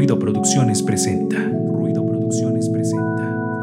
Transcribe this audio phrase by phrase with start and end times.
[0.00, 1.36] Ruido Producciones presenta.
[1.36, 3.62] Ruido Producciones presenta.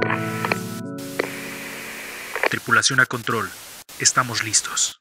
[2.51, 3.49] Tripulación a control.
[3.99, 4.99] Estamos listos.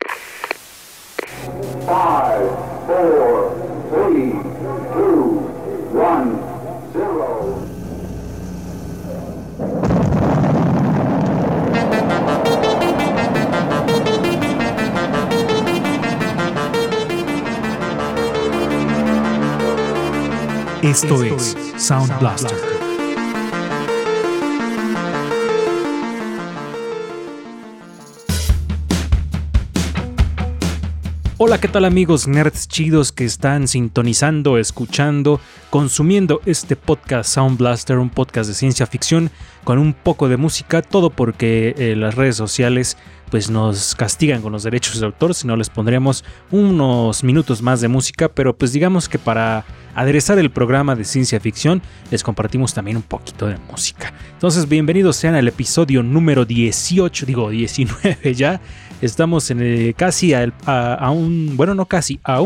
[1.44, 3.54] 5, 4,
[3.90, 4.32] 3,
[4.94, 5.12] 2,
[5.92, 6.35] 1,
[20.86, 22.56] Esto es Sound Blaster.
[31.38, 37.98] Hola, ¿qué tal amigos nerds chidos que están sintonizando, escuchando, consumiendo este podcast Sound Blaster,
[37.98, 39.32] un podcast de ciencia ficción
[39.64, 42.96] con un poco de música, todo porque eh, las redes sociales
[43.28, 47.80] pues nos castigan con los derechos de autor, si no les pondríamos unos minutos más
[47.80, 49.64] de música, pero pues digamos que para
[49.96, 54.12] aderezar el programa de ciencia ficción les compartimos también un poquito de música.
[54.34, 58.60] Entonces, bienvenidos sean al episodio número 18, digo 19 ya.
[59.00, 62.40] Estamos en el- casi a, un, bueno, no casi, a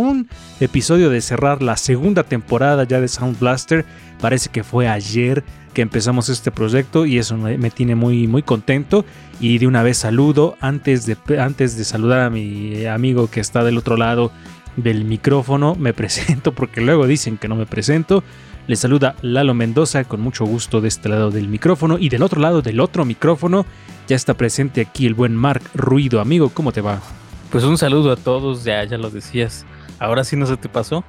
[0.61, 3.85] episodio de cerrar la segunda temporada ya de Sound Blaster.
[4.21, 9.05] Parece que fue ayer que empezamos este proyecto y eso me tiene muy, muy contento.
[9.41, 13.65] Y de una vez saludo, antes de, antes de saludar a mi amigo que está
[13.65, 14.31] del otro lado
[14.83, 18.23] del micrófono, me presento porque luego dicen que no me presento.
[18.67, 22.41] Les saluda Lalo Mendoza con mucho gusto de este lado del micrófono y del otro
[22.41, 23.67] lado del otro micrófono
[24.07, 26.21] ya está presente aquí el buen Mark Ruido.
[26.21, 27.01] Amigo, ¿cómo te va?
[27.51, 29.67] Pues un saludo a todos, ya, ya lo decías.
[29.99, 31.05] Ahora sí no se te pasó.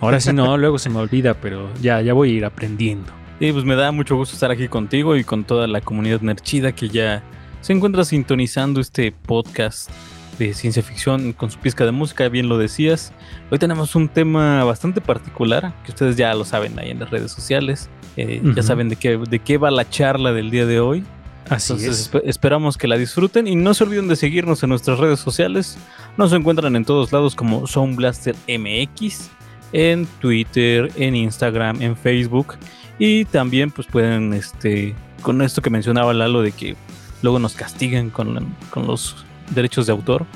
[0.00, 3.12] Ahora sí no, luego se me olvida, pero ya, ya voy a ir aprendiendo.
[3.40, 6.72] Y pues me da mucho gusto estar aquí contigo y con toda la comunidad nerchida
[6.72, 7.22] que ya
[7.60, 9.90] se encuentra sintonizando este podcast
[10.38, 13.12] de ciencia ficción con su pizca de música, bien lo decías.
[13.50, 17.30] Hoy tenemos un tema bastante particular, que ustedes ya lo saben ahí en las redes
[17.32, 17.88] sociales.
[18.16, 18.40] Eh.
[18.56, 21.04] Ya saben de qué, de qué va la charla del día de hoy.
[21.50, 22.12] Así Entonces es.
[22.12, 25.76] espe- esperamos que la disfruten y no se olviden de seguirnos en nuestras redes sociales.
[26.16, 29.30] Nos encuentran en todos lados como Sound Blaster MX,
[29.72, 32.54] en Twitter, en Instagram, en Facebook
[32.98, 36.76] y también pues pueden este con esto que mencionaba Lalo de que
[37.22, 39.16] luego nos castigan con, con los
[39.50, 40.26] derechos de autor.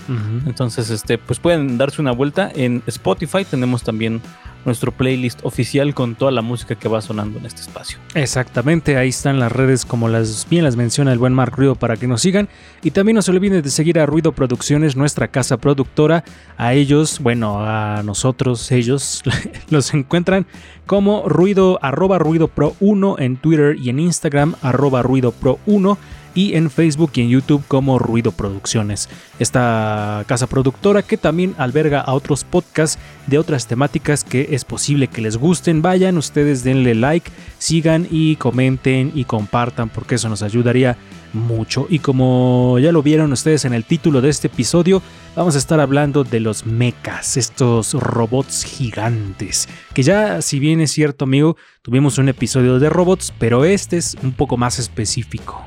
[0.46, 3.44] Entonces este pues pueden darse una vuelta en Spotify.
[3.44, 4.20] Tenemos también
[4.64, 7.98] nuestro playlist oficial con toda la música que va sonando en este espacio.
[8.14, 11.96] Exactamente, ahí están las redes como las bien las menciona el buen Mark Ruido para
[11.96, 12.48] que nos sigan
[12.82, 16.24] y también no se olviden de seguir a Ruido Producciones, nuestra casa productora,
[16.56, 19.22] a ellos, bueno, a nosotros, ellos
[19.70, 20.46] los encuentran
[20.86, 25.98] como ruido arroba ruido pro 1 en Twitter y en Instagram arroba ruido pro 1
[26.34, 29.08] y en Facebook y en YouTube como Ruido Producciones.
[29.38, 35.08] Esta casa productora que también alberga a otros podcasts de otras temáticas que es posible
[35.08, 35.82] que les gusten.
[35.82, 40.96] Vayan, ustedes denle like, sigan y comenten y compartan porque eso nos ayudaría
[41.32, 41.86] mucho.
[41.88, 45.02] Y como ya lo vieron ustedes en el título de este episodio,
[45.36, 49.68] vamos a estar hablando de los mechas, estos robots gigantes.
[49.94, 54.16] Que ya, si bien es cierto, amigo, tuvimos un episodio de robots, pero este es
[54.22, 55.66] un poco más específico.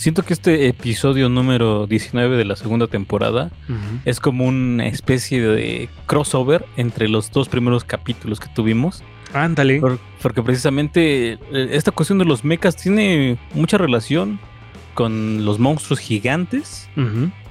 [0.00, 3.50] Siento que este episodio número 19 de la segunda temporada
[4.06, 9.02] es como una especie de crossover entre los dos primeros capítulos que tuvimos.
[9.34, 9.78] Ándale.
[9.78, 11.38] Por- porque precisamente eh,
[11.72, 14.40] esta cuestión de los mechas tiene mucha relación
[14.94, 16.88] con los monstruos gigantes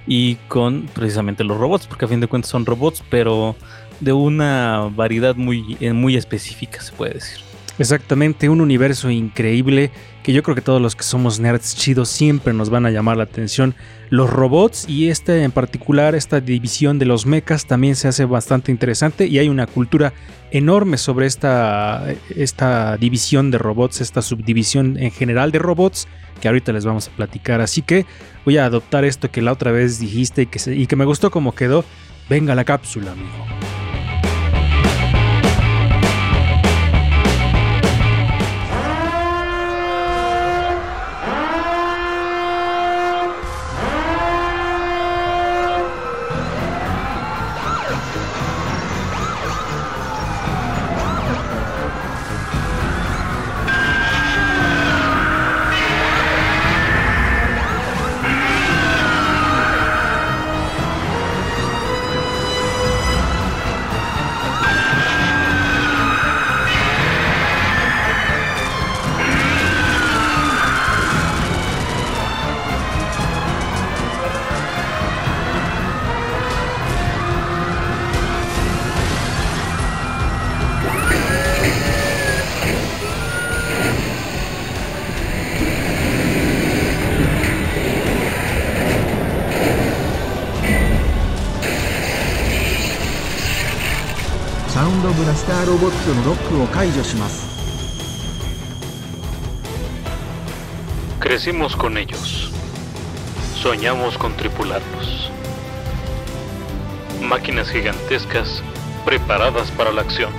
[0.08, 3.56] y con precisamente los robots, porque a fin de cuentas son robots, pero
[4.00, 7.38] de una variedad muy, eh, muy específica, se puede decir.
[7.80, 9.90] Exactamente, un universo increíble
[10.22, 13.16] que yo creo que todos los que somos nerds chidos siempre nos van a llamar
[13.18, 13.74] la atención.
[14.10, 18.72] Los robots y este en particular, esta división de los mechas también se hace bastante
[18.72, 20.14] interesante y hay una cultura
[20.52, 26.08] enorme sobre esta, esta división de robots, esta subdivisión en general de robots
[26.42, 27.62] que ahorita les vamos a platicar.
[27.62, 28.06] Así que
[28.44, 31.06] voy a adoptar esto que la otra vez dijiste y que, se- y que me
[31.06, 31.86] gustó como quedó.
[32.30, 33.79] Venga la cápsula, amigo.
[96.09, 97.55] ーロボットのロックを解除します
[101.21, 102.53] Crecimos con ellos.
[103.57, 105.31] Soñamos con tripularlos.
[107.23, 108.63] Máquinas gigantescas
[109.07, 110.31] preparadas para la acción.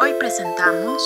[0.00, 1.02] Hoy presentamos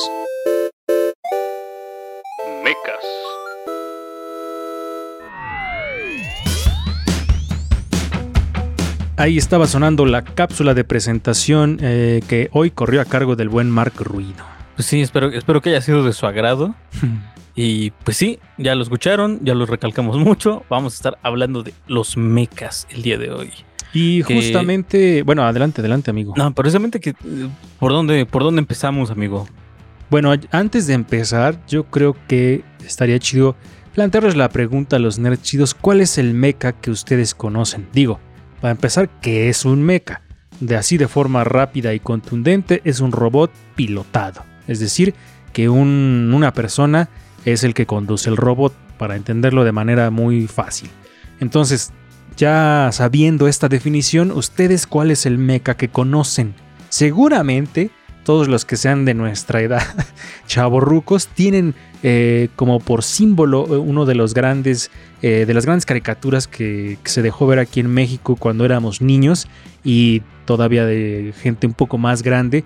[9.19, 13.69] Ahí estaba sonando la cápsula de presentación eh, que hoy corrió a cargo del buen
[13.69, 14.45] Mark Ruido.
[14.77, 16.73] Pues sí, espero, espero que haya sido de su agrado.
[17.55, 20.63] Y pues sí, ya lo escucharon, ya lo recalcamos mucho.
[20.69, 23.49] Vamos a estar hablando de los mechas el día de hoy.
[23.91, 26.33] Y Que- justamente, bueno, adelante, adelante, amigo.
[26.37, 27.13] No, precisamente que
[27.77, 29.45] por dónde, por dónde empezamos, amigo.
[30.09, 33.57] Bueno, antes de empezar, yo creo que estaría chido
[33.93, 37.89] plantearles la pregunta a los nerds chidos, ¿cuál es el mecha que ustedes conocen?
[37.91, 38.21] Digo,
[38.61, 40.21] para empezar, ¿qué es un mecha?
[40.59, 44.43] De así de forma rápida y contundente, es un robot pilotado.
[44.67, 45.15] Es decir,
[45.53, 47.09] que un- una persona
[47.45, 50.89] es el que conduce el robot, para entenderlo de manera muy fácil.
[51.39, 51.93] Entonces,
[52.35, 56.53] ya sabiendo esta definición, ¿ustedes cuál es el mecha que conocen?
[56.89, 57.91] Seguramente
[58.29, 59.81] todos los que sean de nuestra edad,
[60.45, 61.73] chavorrucos, tienen
[62.03, 64.91] eh, como por símbolo eh, uno de los grandes,
[65.23, 69.47] eh, de las grandes caricaturas que, se dejó ver aquí en México cuando éramos niños
[69.83, 72.65] y todavía de gente un poco más grande,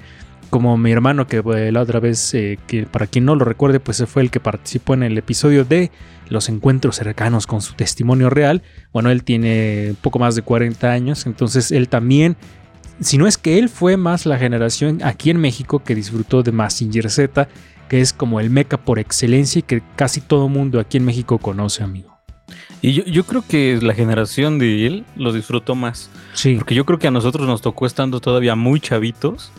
[0.49, 4.21] como mi hermano que la otra vez, que para quien no lo recuerde, pues fue
[4.21, 5.91] el que participó en el episodio de
[6.27, 8.63] los encuentros cercanos con su testimonio real.
[8.91, 12.35] Bueno, él tiene un poco más de 40 años, entonces él también
[12.99, 16.51] si no es que él fue más la generación aquí en México que disfrutó de
[16.51, 17.47] Mazinger Z,
[17.89, 21.37] que es como el mecha por excelencia y que casi todo mundo aquí en México
[21.37, 22.13] conoce, amigo.
[22.81, 26.09] Y yo, yo creo que la generación de él lo disfrutó más.
[26.33, 26.55] Sí.
[26.55, 29.53] Porque yo creo que a nosotros nos tocó estando todavía muy chavitos.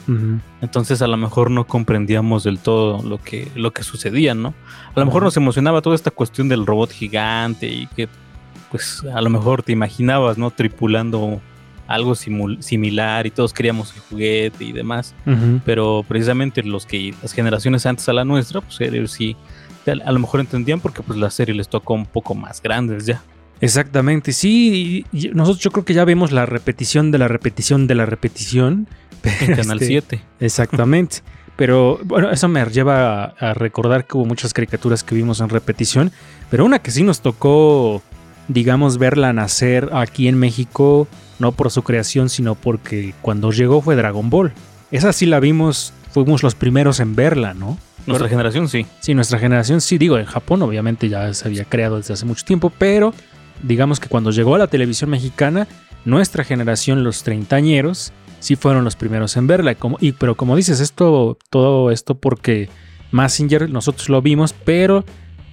[0.60, 4.52] Entonces a lo mejor no comprendíamos del todo lo que, lo que sucedía, ¿no?
[4.94, 8.08] A lo mejor nos emocionaba toda esta cuestión del robot gigante y que
[8.70, 10.50] pues a lo mejor te imaginabas, ¿no?
[10.50, 11.40] Tripulando
[11.86, 15.14] algo similar y todos queríamos el juguete y demás.
[15.64, 19.36] Pero precisamente los que las generaciones antes a la nuestra, pues sí
[19.86, 23.22] a lo mejor entendían porque pues la serie les tocó un poco más grandes ya.
[23.60, 25.04] Exactamente, sí.
[25.12, 28.06] y- y nosotros yo creo que ya vemos la repetición de la repetición de la
[28.06, 28.88] repetición.
[29.22, 30.20] En Canal Este, 7.
[30.40, 31.18] Exactamente.
[31.56, 35.48] Pero bueno, eso me lleva a, a recordar que hubo muchas caricaturas que vimos en
[35.50, 36.10] repetición,
[36.50, 38.02] pero una que sí nos tocó,
[38.48, 41.06] digamos, verla nacer aquí en México,
[41.38, 44.52] no por su creación, sino porque cuando llegó fue Dragon Ball.
[44.90, 47.78] Esa sí la vimos, fuimos los primeros en verla, ¿no?
[48.06, 48.86] Nuestra generación sí.
[49.00, 52.44] Sí, nuestra generación, sí, digo, en Japón obviamente ya se había creado desde hace mucho
[52.44, 53.14] tiempo, pero
[53.62, 55.66] digamos que cuando llegó a la televisión mexicana,
[56.04, 59.74] nuestra generación, los treintañeros, sí fueron los primeros en verla.
[59.74, 62.68] Como, y, pero como dices, esto, todo esto porque
[63.10, 65.04] Massinger nosotros lo vimos, pero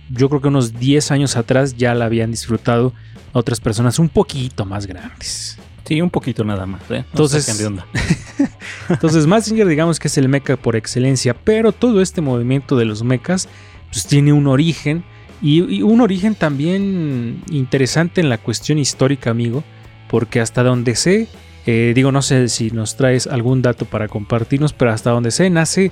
[0.09, 2.93] yo creo que unos 10 años atrás ya la habían disfrutado
[3.33, 5.57] otras personas un poquito más grandes.
[5.85, 6.81] Sí, un poquito nada más.
[6.89, 6.99] ¿eh?
[6.99, 7.85] No Entonces- de onda.
[8.89, 13.03] Entonces, Mazinger, digamos que es el mecha por excelencia, pero todo este movimiento de los
[13.03, 13.47] mechas
[13.91, 15.03] pues, tiene un origen
[15.41, 19.63] y, y un origen también interesante en la cuestión histórica, amigo,
[20.09, 21.27] porque hasta donde sé,
[21.65, 25.49] eh, digo, no sé si nos traes algún dato para compartirnos, pero hasta donde sé,
[25.49, 25.91] nace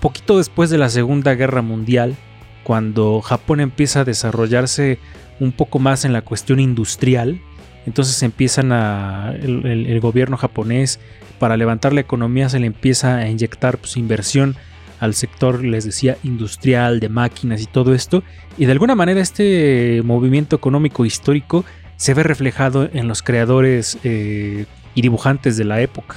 [0.00, 2.16] poquito después de la Segunda Guerra Mundial,
[2.64, 4.98] cuando Japón empieza a desarrollarse
[5.40, 7.40] un poco más en la cuestión industrial.
[7.86, 9.32] Entonces empiezan a.
[9.40, 11.00] El, el- el gobierno japonés,
[11.38, 14.56] para levantar la economía, se le empieza a inyectar pues, inversión
[15.00, 18.22] al sector, les decía, industrial, de máquinas y todo esto.
[18.58, 21.64] Y de alguna manera, este movimiento económico histórico
[21.96, 26.16] se ve reflejado en los creadores eh, y dibujantes de la época.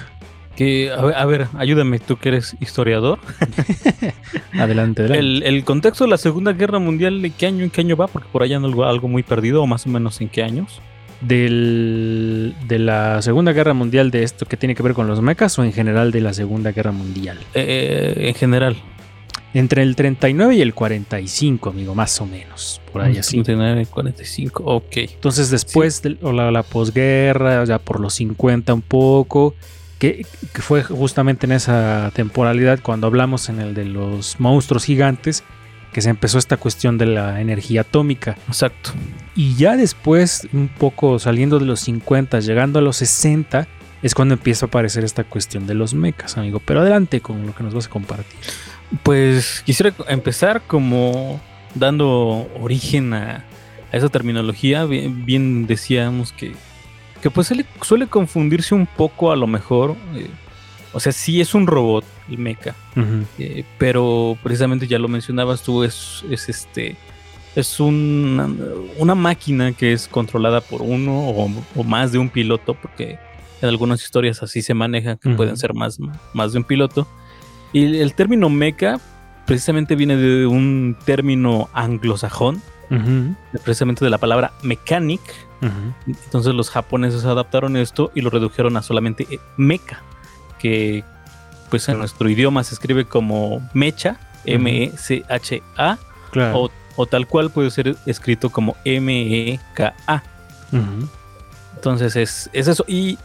[0.58, 3.20] Que, a ver, a ver, ayúdame, tú que eres historiador.
[4.54, 5.18] Adelante, adelante.
[5.20, 8.08] El, el contexto de la Segunda Guerra Mundial, ¿de qué año en qué año va?
[8.08, 10.82] Porque por allá ando algo, algo muy perdido, o más o menos en qué años.
[11.28, 15.58] Del, de la Segunda Guerra Mundial, de esto que tiene que ver con los mechas
[15.58, 17.40] o en general de la Segunda Guerra Mundial.
[17.54, 18.76] Eh, en general.
[19.54, 22.82] Entre el 39 y el 45, amigo, más o menos.
[22.92, 23.32] Por ahí así.
[23.32, 24.98] 59, 45, ok.
[24.98, 29.54] Entonces después de o la, la posguerra, ya por los 50 un poco,
[30.00, 35.44] que, que fue justamente en esa temporalidad cuando hablamos en el de los monstruos gigantes,
[35.94, 38.36] que se empezó esta cuestión de la energía atómica.
[38.48, 38.92] Exacto.
[39.36, 43.68] Y ya después, un poco saliendo de los 50, llegando a los 60,
[44.02, 46.60] es cuando empieza a aparecer esta cuestión de los mechas, amigo.
[46.66, 48.38] Pero adelante con lo que nos vas a compartir.
[49.02, 51.40] Pues quisiera empezar como
[51.76, 53.46] dando origen a,
[53.92, 56.54] a esa terminología, bien, bien decíamos que,
[57.22, 59.96] que pues suele, suele confundirse un poco a lo mejor.
[60.16, 60.28] eh,
[60.94, 62.76] o sea, sí es un robot, el mecha,
[63.40, 66.96] eh, pero precisamente ya lo mencionabas tú, es, es este.
[67.56, 68.50] Es una,
[68.98, 73.20] una máquina que es controlada por uno o, o más de un piloto, porque
[73.62, 76.00] en algunas historias así se maneja, que pueden ser más,
[76.34, 77.08] más de un piloto.
[77.72, 79.00] Y el término mecha
[79.46, 82.62] precisamente viene de un término anglosajón,
[83.64, 85.22] precisamente de la palabra mechanic.
[86.06, 90.02] Entonces los japoneses adaptaron esto y lo redujeron a solamente mecha,
[90.64, 91.04] que
[91.70, 95.98] pues en nuestro idioma se escribe como mecha, M-E-C-H-A,
[96.32, 96.60] Claro.
[96.62, 100.24] o, o tal cual puede ser escrito como M-E-K-A.
[101.76, 102.86] Entonces es, es eso.
[102.88, 103.18] Y,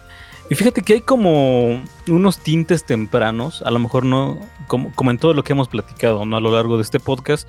[0.50, 5.18] y fíjate que hay como unos tintes tempranos, a lo mejor no, como, como en
[5.18, 6.36] todo lo que hemos platicado ¿no?
[6.36, 7.48] a lo largo de este podcast,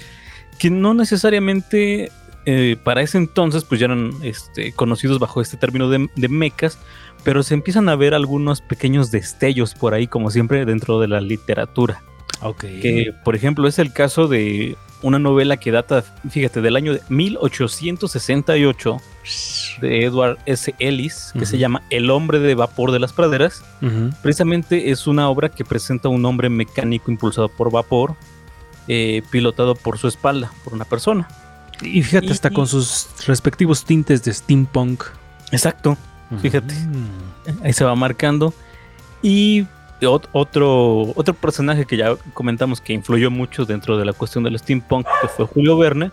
[0.58, 2.12] que no necesariamente
[2.46, 6.79] eh, para ese entonces pues ya eran este, conocidos bajo este término de, de mecas,
[7.24, 11.22] pero se empiezan a ver algunos pequeños destellos por ahí, como siempre, dentro de la
[11.22, 12.01] literatura.
[12.41, 12.62] Ok.
[12.62, 17.01] Que, por ejemplo, es el caso de una novela que data, fíjate, del año de
[17.10, 18.98] 1868
[19.81, 20.74] de Edward S.
[20.79, 23.63] Ellis, que se llama El hombre de vapor de las praderas.
[24.22, 28.15] Precisamente es una obra que presenta un hombre mecánico impulsado por vapor,
[28.88, 31.27] eh, pilotado por su espalda, por una persona.
[31.81, 35.03] Y fíjate, Y- hasta con sus respectivos tintes de steampunk.
[35.51, 35.98] Exacto,
[36.41, 36.74] Fíjate.
[36.75, 37.63] Mm.
[37.63, 38.53] ahí se va marcando.
[39.24, 39.63] Y
[40.01, 44.57] ot- otro, otro personaje que ya comentamos que influyó mucho dentro de la cuestión del
[44.59, 46.12] steampunk, que fue Julio Verne,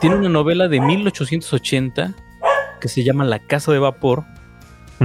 [0.00, 2.14] tiene una novela de 1880
[2.80, 4.24] que se llama La Casa de Vapor.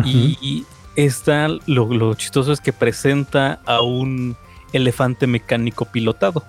[0.03, 4.35] Y esta, lo, lo chistoso es que presenta a un
[4.71, 6.43] elefante mecánico pilotado,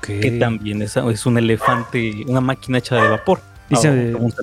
[0.00, 3.40] Que también es, es un elefante, una máquina hecha de vapor.
[3.68, 4.42] Dice- Ah,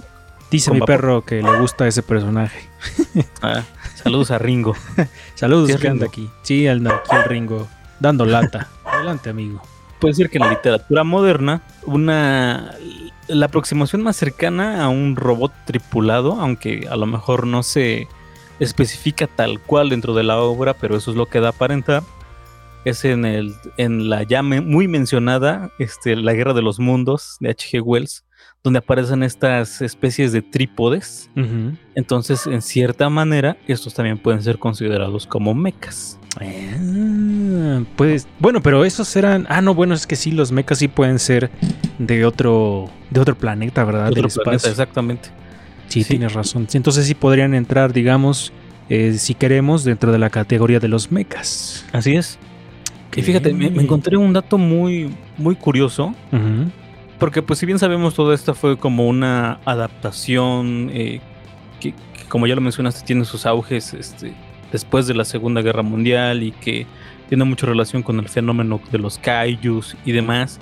[0.49, 0.95] Dice mi vapor.
[0.95, 2.69] perro que le gusta ese personaje.
[3.41, 3.63] ah,
[3.95, 4.73] saludos a Ringo.
[5.35, 6.05] Saludos, que anda Ringo.
[6.05, 6.29] aquí.
[6.43, 7.67] Sí, anda aquí el Ringo.
[7.99, 8.69] Dando lata.
[8.85, 9.61] Adelante, amigo.
[9.99, 12.71] Puede decir que en la literatura moderna, una
[13.27, 18.07] la aproximación más cercana a un robot tripulado, aunque a lo mejor no se
[18.59, 22.03] especifica tal cual dentro de la obra, pero eso es lo que da a aparentar,
[22.89, 27.37] es en el en la ya me- muy mencionada este, La Guerra de los Mundos
[27.39, 27.81] de H.G.
[27.83, 28.23] Wells,
[28.63, 31.29] donde aparecen estas especies de trípodes.
[31.95, 36.19] Entonces, en cierta manera, estos también pueden ser considerados como mechas.
[36.39, 39.45] Ah, pues, bueno, pero esos eran.
[39.49, 41.49] Ah, no, bueno, es que sí, los mechas sí pueden ser
[41.99, 44.09] de otro, de otro planeta, ¿verdad?
[44.09, 44.71] Otro Del planeta, espacio.
[44.71, 45.29] exactamente.
[45.87, 46.09] Sí, Sí.
[46.09, 46.67] tienes razón.
[46.73, 48.51] Entonces sí podrían entrar, digamos,
[48.89, 51.85] eh, si queremos, dentro de la categoría de los mechas.
[51.93, 52.37] Así es.
[53.15, 56.13] Y fíjate, me, encontré un dato muy, muy curioso,
[57.17, 61.19] porque pues si bien sabemos todo esto fue como una adaptación eh,
[61.79, 64.33] que, que, como ya lo mencionaste tiene sus auges este,
[64.71, 66.85] después de la Segunda Guerra Mundial y que
[67.27, 70.59] tiene mucha relación con el fenómeno de los kaijus y demás,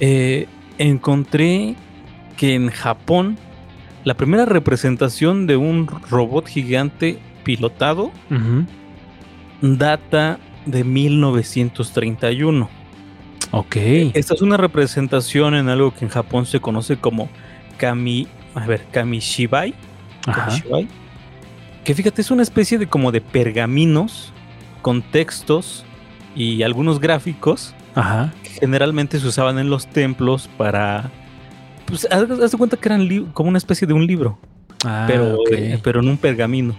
[0.00, 0.46] eh,
[0.78, 1.74] encontré
[2.36, 3.36] que en Japón
[4.04, 8.10] la primera representación de un robot gigante pilotado
[9.60, 12.68] data de 1931.
[13.50, 13.76] Ok.
[14.14, 17.28] Esta es una representación en algo que en Japón se conoce como
[17.76, 19.74] kami, a ver, kamishibai,
[20.26, 20.46] Ajá.
[20.46, 20.88] kamishibai,
[21.84, 24.32] que fíjate es una especie de como de pergaminos
[24.80, 25.84] con textos
[26.34, 28.32] y algunos gráficos Ajá.
[28.42, 31.10] que generalmente se usaban en los templos para
[31.86, 34.38] pues haz, haz de cuenta que eran como una especie de un libro,
[34.84, 35.48] Ah, pero, ok.
[35.52, 36.74] eh, pero en un pergamino.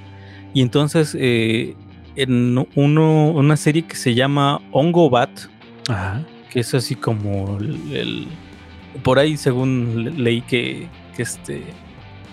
[0.56, 1.76] Y entonces eh,
[2.16, 5.30] en uno, una serie que se llama Ongo Bat,
[5.90, 6.22] Ajá.
[6.52, 8.28] que es así como el, el-
[9.04, 11.64] por ahí según le- leí que, que este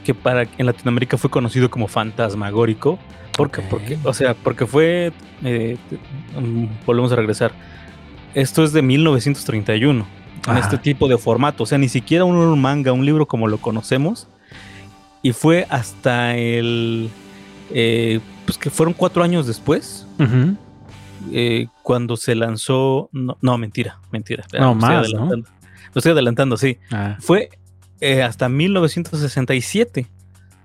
[0.04, 2.98] que para en Latinoamérica fue conocido como fantasmagórico.
[3.36, 3.66] Porque Ok.
[3.70, 5.12] porque o sea porque fue
[5.44, 5.76] eh,
[6.38, 7.52] mm, volvemos a regresar.
[8.34, 10.06] Esto es de 1931
[10.48, 11.62] en este tipo de formato.
[11.64, 14.28] O sea ni siquiera un, un manga un libro como lo conocemos.
[15.22, 17.10] Y fue hasta el
[17.72, 18.20] eh,
[18.50, 20.06] pues que fueron cuatro años después
[21.32, 23.08] eh, cuando se lanzó.
[23.12, 24.44] No, no, mentira, mentira.
[24.58, 25.36] No, me estoy más, ¿no?
[25.36, 25.44] Lo
[25.94, 26.78] estoy adelantando, sí.
[26.90, 27.50] Ah, Fue
[28.00, 30.08] eh, hasta 1967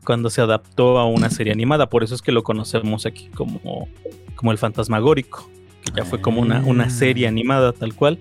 [0.04, 1.89] cuando se adaptó a una serie animada.
[1.89, 3.88] Por eso es que lo conocemos aquí como,
[4.36, 5.48] como el Fantasmagórico,
[5.84, 7.30] que ya fue como una, una serie Ah.
[7.30, 8.18] animada tal cual.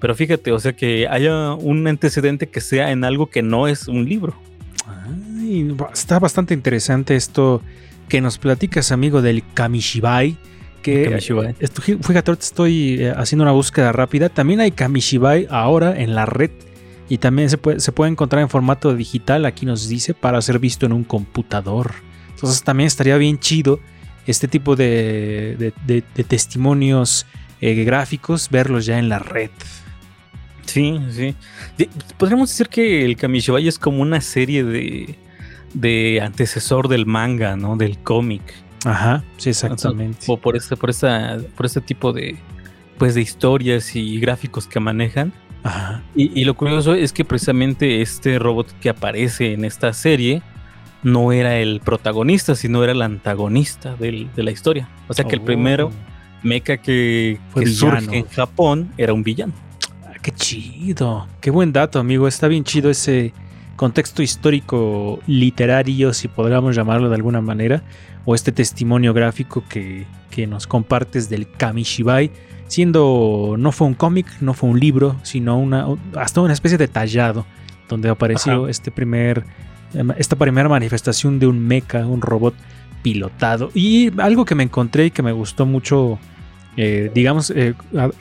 [0.00, 3.88] Pero fíjate, o sea, que haya un antecedente que sea en algo que no es
[3.88, 4.36] un libro.
[4.86, 7.62] Ay, está bastante interesante esto
[8.12, 10.36] que nos platicas, amigo, del Kamishibai.
[10.82, 11.54] Que, Kamishibai.
[11.60, 14.28] esto- fíjate, ahorita estoy eh, haciendo una búsqueda rápida.
[14.28, 16.50] También hay Kamishibai ahora en la red.
[17.08, 20.58] Y también se puede, se puede encontrar en formato digital, aquí nos dice, para ser
[20.58, 21.92] visto en un computador.
[22.34, 23.80] Entonces también estaría bien chido
[24.26, 27.24] este tipo de, de- de- de testimonios
[27.62, 29.48] eh, gráficos, verlos ya en la red.
[30.66, 31.34] Sí, sí.
[32.18, 35.14] Podríamos decir que el Kamishibai es como una serie de,
[35.74, 37.76] de antecesor del manga, ¿no?
[37.76, 38.42] Del cómic.
[38.84, 40.18] Ajá, sí, exactamente.
[40.26, 42.36] O por este, por esta, por este tipo de,
[42.98, 45.32] pues, de historias y gráficos que manejan.
[45.62, 46.02] Ajá.
[46.16, 50.42] Y, y lo curioso es que precisamente este robot que aparece en esta serie
[51.04, 54.88] no era el protagonista, sino era el antagonista del- de la historia.
[55.08, 55.44] O sea que el Oh.
[55.44, 55.90] primero
[56.42, 59.52] mecha que, que surge en Japón era un villano.
[60.04, 61.28] Ah, qué chido.
[61.40, 62.26] Qué buen dato, amigo.
[62.26, 63.32] Está bien chido ese
[63.76, 67.82] contexto histórico literario, si podríamos llamarlo de alguna manera,
[68.24, 72.30] o este testimonio gráfico que, que nos compartes del Kamishibai,
[72.68, 75.86] siendo no fue un cómic, no fue un libro, sino una
[76.16, 77.44] hasta una especie de tallado
[77.88, 78.70] donde apareció Ajá.
[78.70, 79.44] este primer
[79.92, 82.54] em, esta primera manifestación de un mecha, un robot
[83.02, 86.18] pilotado y algo que me encontré y que me gustó mucho
[86.76, 87.74] eh, digamos, eh,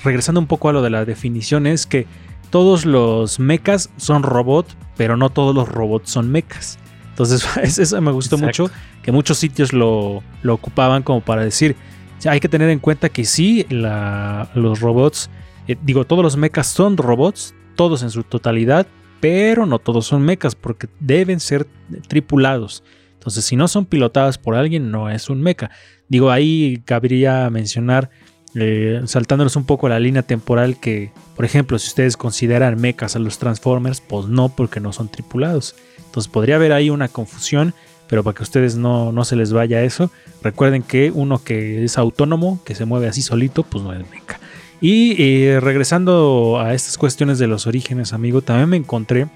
[0.04, 2.06] regresando un poco a lo de la definición, es que
[2.52, 6.78] todos los mechas son robots, pero no todos los robots son mechas.
[7.10, 8.64] Entonces, es- eso me gustó Exacto.
[8.64, 11.76] mucho, que muchos sitios lo, lo ocupaban como para decir,
[12.20, 15.30] "Ya hay que tener en cuenta que sí, la- los robots,
[15.68, 18.86] eh, digo, todos los mechas son robots, todos en su totalidad,
[19.22, 21.68] pero no todos son mechas, porque deben ser
[22.08, 22.84] tripulados.
[23.14, 25.70] Entonces, si no son pilotadas por alguien, no es un mecha.
[26.10, 28.10] Digo, ahí cabría mencionar
[28.56, 33.20] eh, saltándonos un poco la línea temporal que, por ejemplo, si ustedes consideran mechas a
[33.20, 35.76] los Transformers, pues no, porque no son tripulados.
[36.06, 37.74] Entonces podría haber ahí una confusión,
[38.08, 40.12] pero para que ustedes no, no se les vaya eso,
[40.44, 44.40] recuerden que uno que es autónomo, que se mueve así solito, pues no es mecha.
[44.82, 49.28] Y eh, regresando a estas cuestiones de los orígenes, amigo, también me encontré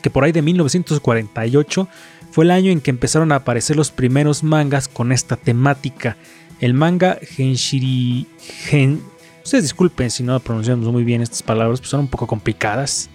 [0.00, 1.88] que por ahí de 1948
[2.30, 6.16] fue el año en que empezaron a aparecer los primeros mangas con esta temática.
[6.60, 8.26] El manga Genshiri.
[8.66, 9.00] Gen,
[9.42, 13.08] ustedes disculpen si no pronunciamos muy bien estas palabras, pues son un poco complicadas.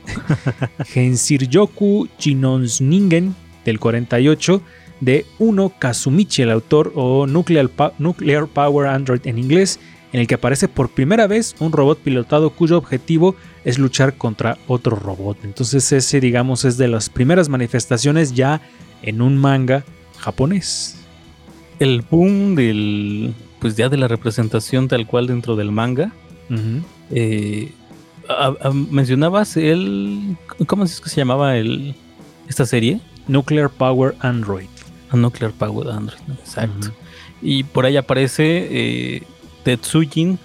[0.86, 4.62] Genshiryoku Chinonsningen del 48
[5.02, 9.80] de Uno Kazumichi, el autor, o Nuclear, Pa- Nuclear Power Android en inglés,
[10.14, 14.58] en el que aparece por primera vez un robot pilotado cuyo objetivo es luchar contra
[14.68, 15.38] otro robot.
[15.44, 18.62] Entonces ese, digamos, es de las primeras manifestaciones ya
[19.02, 19.84] en un manga
[20.18, 20.96] japonés.
[21.80, 26.12] El boom del, pues ya de la representación tal cual dentro del manga.
[26.50, 26.82] Ujú.
[27.12, 27.72] eh,
[28.30, 31.96] a- a- mencionabas el, ¿cómo es que se llamaba el,
[32.48, 33.00] esta serie?
[33.28, 34.68] Nuclear Power Android.
[35.12, 36.34] A Nuclear Power Android, ¿no?
[36.36, 36.88] exacto.
[37.42, 39.24] Y por ahí aparece eh,
[39.64, 40.40] Tetsujin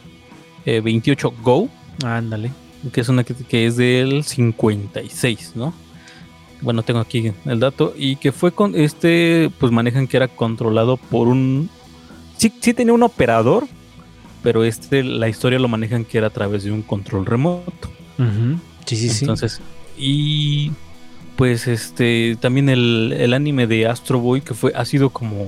[0.66, 1.68] eh, 28 Go,
[2.04, 2.50] Ándale.
[2.92, 5.72] que es una que, que es del 56, ¿no?
[6.62, 7.94] Bueno, tengo aquí el dato.
[7.96, 11.70] Y que fue con este, pues manejan que era controlado por un...
[12.36, 13.66] Sí, sí tenía un operador,
[14.42, 17.90] pero este, la historia lo manejan que era a través de un control remoto.
[18.18, 18.58] Ujú.
[18.86, 19.24] Sí, sí, sí.
[19.24, 19.60] Entonces,
[19.96, 20.72] y
[21.36, 25.46] pues este también el, el anime de Astro Boy que fue ha sido como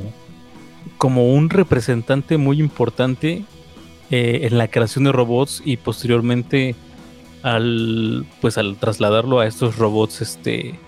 [0.96, 3.44] como un representante muy importante
[4.10, 6.74] eh, en la creación de robots y posteriormente
[7.42, 10.78] al pues al trasladarlo a estos robots este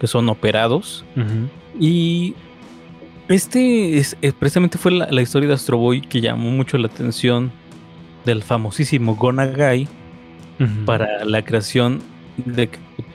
[0.00, 1.04] que son operados
[1.78, 2.34] y
[3.28, 6.88] este es, eh, precisamente fue la, la historia de Astro Boy que llamó mucho la
[6.88, 7.52] atención
[8.24, 9.86] del famosísimo Gonagai
[10.58, 10.84] Ujú.
[10.84, 12.00] para la creación
[12.36, 12.68] de,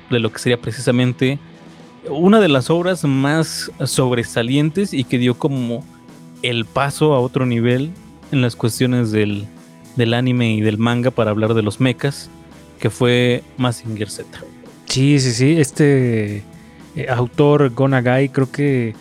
[0.09, 1.37] de lo que sería precisamente
[2.09, 5.83] una de las obras más sobresalientes y que dio como
[6.43, 7.91] el paso a otro nivel
[8.31, 9.45] en las cuestiones del,
[9.95, 12.29] del anime y del manga para hablar de los mechas,
[12.79, 14.27] que fue Mazinger Z.
[14.85, 15.59] Sí, sí, sí.
[15.59, 16.43] Este
[16.95, 18.95] eh, autor Gonagai creo que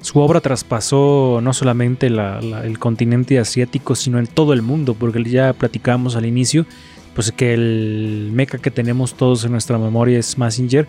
[0.00, 4.94] su obra traspasó no solamente la- la- el continente asiático, sino en todo el mundo,
[4.94, 6.66] porque ya platicamos al inicio,
[7.14, 10.86] pues que el mecha que tenemos todos en nuestra memoria es Mazinger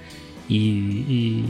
[0.48, 1.46] y, y-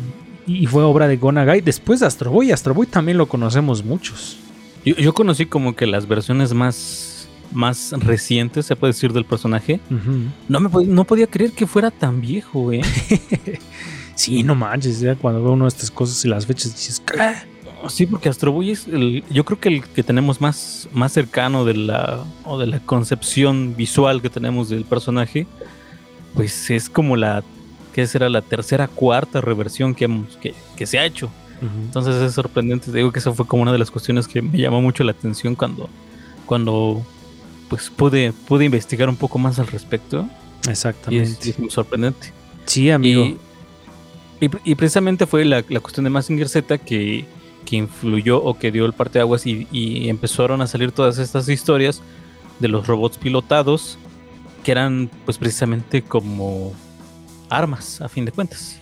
[0.47, 1.61] y fue obra de Gonagai.
[1.61, 4.37] Después de Astro Boy, Astro Boy también lo conocemos muchos.
[4.85, 9.79] Yo, yo conocí como que las versiones más, más recientes, se puede decir, del personaje.
[10.47, 12.81] No, me no podía creer que fuera tan viejo, ¿eh?
[14.19, 17.35] Sí, no manches, ya cuando veo uno de estas cosas y las fechas dices, ¿qué?
[17.87, 21.63] Sí, porque Astro Boy es el, yo creo que el que tenemos más, más cercano
[21.63, 25.47] de la, o de la concepción visual que tenemos del personaje,
[26.33, 27.45] pues es como la,
[27.93, 31.29] que será la tercera, cuarta reversión que, hemos, que, que se ha hecho.
[31.61, 34.57] Entonces es sorprendente, te digo que eso fue como una de las cuestiones que me
[34.57, 35.89] llamó mucho la atención cuando,
[36.45, 37.05] cuando
[37.69, 40.27] pues pude, pude investigar un poco más al respecto
[40.57, 41.47] y es, Exactamente.
[41.47, 42.33] y es muy sorprendente.
[42.65, 43.23] Sí, amigo.
[43.23, 43.37] Y,
[44.63, 47.25] y- precisamente fue la, la cuestión de Mazinger Z que,
[47.65, 52.01] que influyó o que dio el parteaguas y, y empezaron a salir todas estas historias
[52.59, 53.97] de los robots pilotados
[54.63, 56.73] que eran pues precisamente como
[57.49, 58.79] armas a fin de cuentas.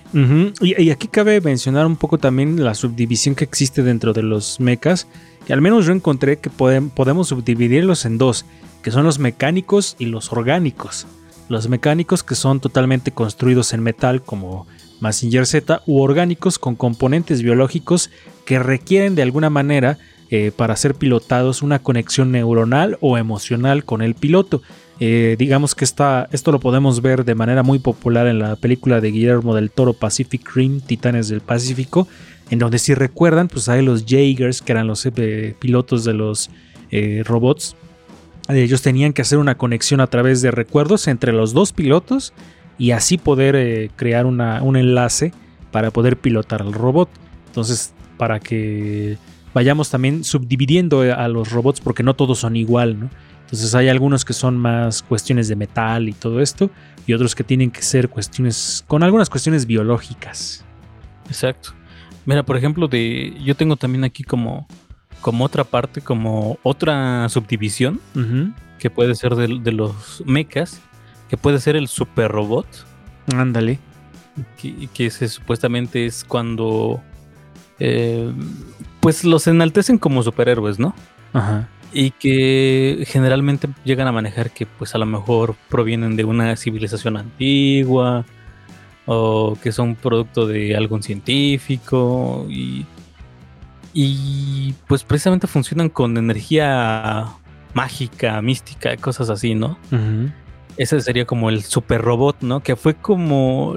[0.62, 5.08] Y, aquí cabe mencionar un poco también la subdivisión que existe dentro de los mechas.
[5.48, 8.46] Y al menos yo encontré que podem- podemos subdividirlos en dos,
[8.82, 11.06] que son los mecánicos y los orgánicos.
[11.50, 14.66] Los mecánicos que son totalmente construidos en metal como
[15.00, 18.10] Mazinger Z u orgánicos con componentes biológicos
[18.46, 19.98] que requieren de alguna manera
[20.30, 24.62] eh, para ser pilotados una conexión neuronal o emocional con el piloto.
[25.00, 29.00] Eh, digamos que esta, esto lo podemos ver de manera muy popular en la película
[29.00, 32.08] de Guillermo del Toro Pacific Rim, Titanes del Pacífico,
[32.50, 36.50] en donde si recuerdan, pues hay los Jaegers, que eran los eh, pilotos de los
[37.26, 37.76] robots.
[38.50, 42.34] Ellos tenían que hacer una conexión a través de recuerdos entre los dos pilotos
[42.78, 45.34] y así poder eh, crear una- un enlace
[45.72, 47.10] para poder pilotar al robot.
[47.48, 49.18] Entonces, para que
[49.54, 53.10] vayamos también subdividiendo eh, a los robots, porque no todos son igual, ¿no?
[53.46, 56.70] Entonces hay algunos que son más cuestiones de metal y todo esto,
[57.06, 60.66] y otros que tienen que ser cuestiones, con algunas cuestiones biológicas.
[61.28, 61.70] Exacto.
[62.26, 64.68] Mira, por ejemplo, de yo tengo también aquí como,
[65.22, 68.02] como otra parte, como otra subdivisión
[68.80, 70.82] que puede ser de, de los mechas,
[71.30, 72.68] que puede ser el super robot,
[73.36, 73.80] Ándale.
[74.58, 77.02] que, que se, supuestamente es cuando
[77.80, 78.32] eh,
[79.00, 80.94] pues los enaltecen como superhéroes, ¿no?
[81.34, 81.68] Ajá.
[81.94, 87.18] Y que generalmente llegan a manejar que pues a lo mejor provienen de una civilización
[87.18, 88.26] antigua
[89.06, 92.86] o que son producto de algún científico y,
[93.94, 97.26] y pues precisamente funcionan con energía
[97.74, 99.78] mágica, mística, cosas así, ¿no?
[99.92, 100.30] Ujú.
[100.78, 102.62] Ese sería como el super robot, ¿no?
[102.62, 103.76] Que fue como.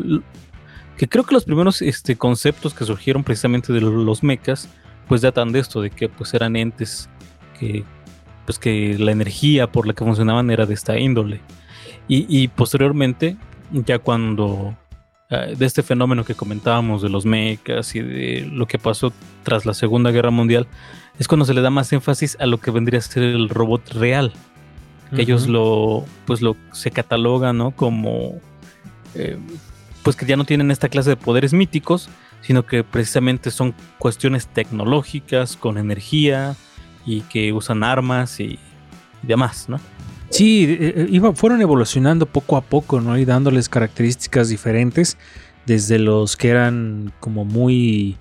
[0.97, 4.69] Que creo que los primeros este, conceptos que surgieron precisamente de los mechas,
[5.09, 7.09] pues datan de esto, de que pues eran entes
[7.59, 7.85] que.
[8.45, 11.41] Pues que la energía por la que funcionaban era de esta índole.
[12.09, 13.37] Y, y posteriormente,
[13.71, 14.77] ya cuando.
[15.31, 19.13] eh, de este fenómeno que comentábamos de los mechas y de lo que pasó
[19.45, 20.67] tras la Segunda Guerra Mundial,
[21.19, 23.91] es cuando se le da más énfasis a lo que vendría a ser el robot
[23.93, 24.33] real
[25.15, 28.35] que ellos lo pues lo se catalogan no como
[29.15, 29.37] eh,
[30.03, 32.09] pues que ya no tienen esta clase de poderes míticos
[32.43, 36.57] sino que precisamente son cuestiones tecnológicas con energía
[37.05, 38.45] y que usan armas y,
[39.23, 39.79] y demás no
[40.33, 43.19] Sí, eh, eh, iba- fueron evolucionando poco a poco, ¿no?
[43.19, 45.19] Y dándoles características diferentes,
[45.67, 48.17] desde los que eran como muy,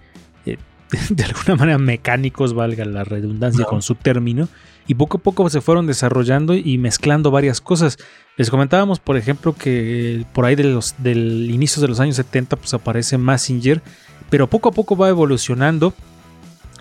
[0.47, 0.58] eh,
[1.12, 3.67] de alguna manera, mecánicos, valga la redundancia No.
[3.67, 4.49] con su término,
[4.89, 7.99] y poco a poco se fueron desarrollando y mezclando varias cosas.
[8.38, 12.56] Les comentábamos, por ejemplo, que por ahí de los, del inicio de los años 70,
[12.56, 13.84] pues aparece Massinger,
[14.32, 15.93] pero poco a poco va evolucionando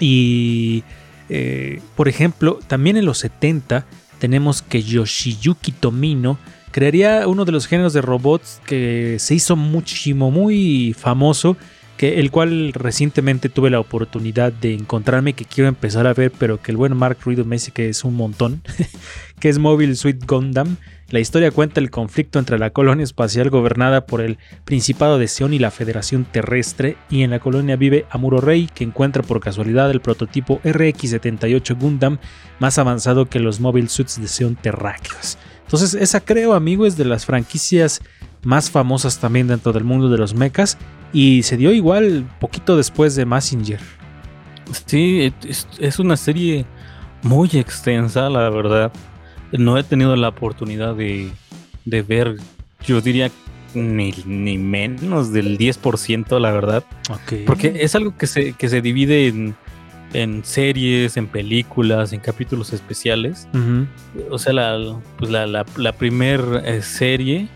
[0.00, 0.84] y,
[1.28, 3.84] eh, por ejemplo, también en los 70
[4.18, 6.38] tenemos que Yoshiyuki Tomino
[6.70, 11.58] crearía uno de los géneros de robots que se hizo muchísimo, muy famoso,
[11.98, 16.62] que el cual recientemente tuve la oportunidad de encontrarme que quiero empezar a ver, pero
[16.62, 18.62] que el buen Mark Ruido me dice que es un montón,
[19.40, 20.76] que es Mobile Suit Gundam.
[21.10, 25.52] La historia cuenta el conflicto entre la colonia espacial gobernada por el Principado de Sion
[25.52, 29.90] y la Federación Terrestre, y en la colonia vive Amuro Rey, que encuentra por casualidad
[29.90, 32.18] el prototipo RX-78 Gundam
[32.60, 35.36] más avanzado que los Mobile Suits de Sion terráqueos.
[35.64, 38.00] Entonces, esa creo, amigo, es de las franquicias
[38.44, 40.78] más famosas también dentro del mundo de los mechas.
[41.12, 43.80] Y se dio igual poquito después de Massinger.
[44.86, 46.66] sí es, es una serie
[47.22, 48.92] muy extensa la verdad
[49.52, 51.30] no he tenido la oportunidad de,
[51.84, 52.36] de ver
[52.84, 53.30] yo diría
[53.74, 56.84] ni, ni menos del 10% la verdad.
[57.46, 59.54] Porque es algo que se, que se divide en,
[60.14, 63.48] en series, en películas, en capítulos especiales.
[64.30, 67.48] O sea, la, pues la, la, la primer eh, serie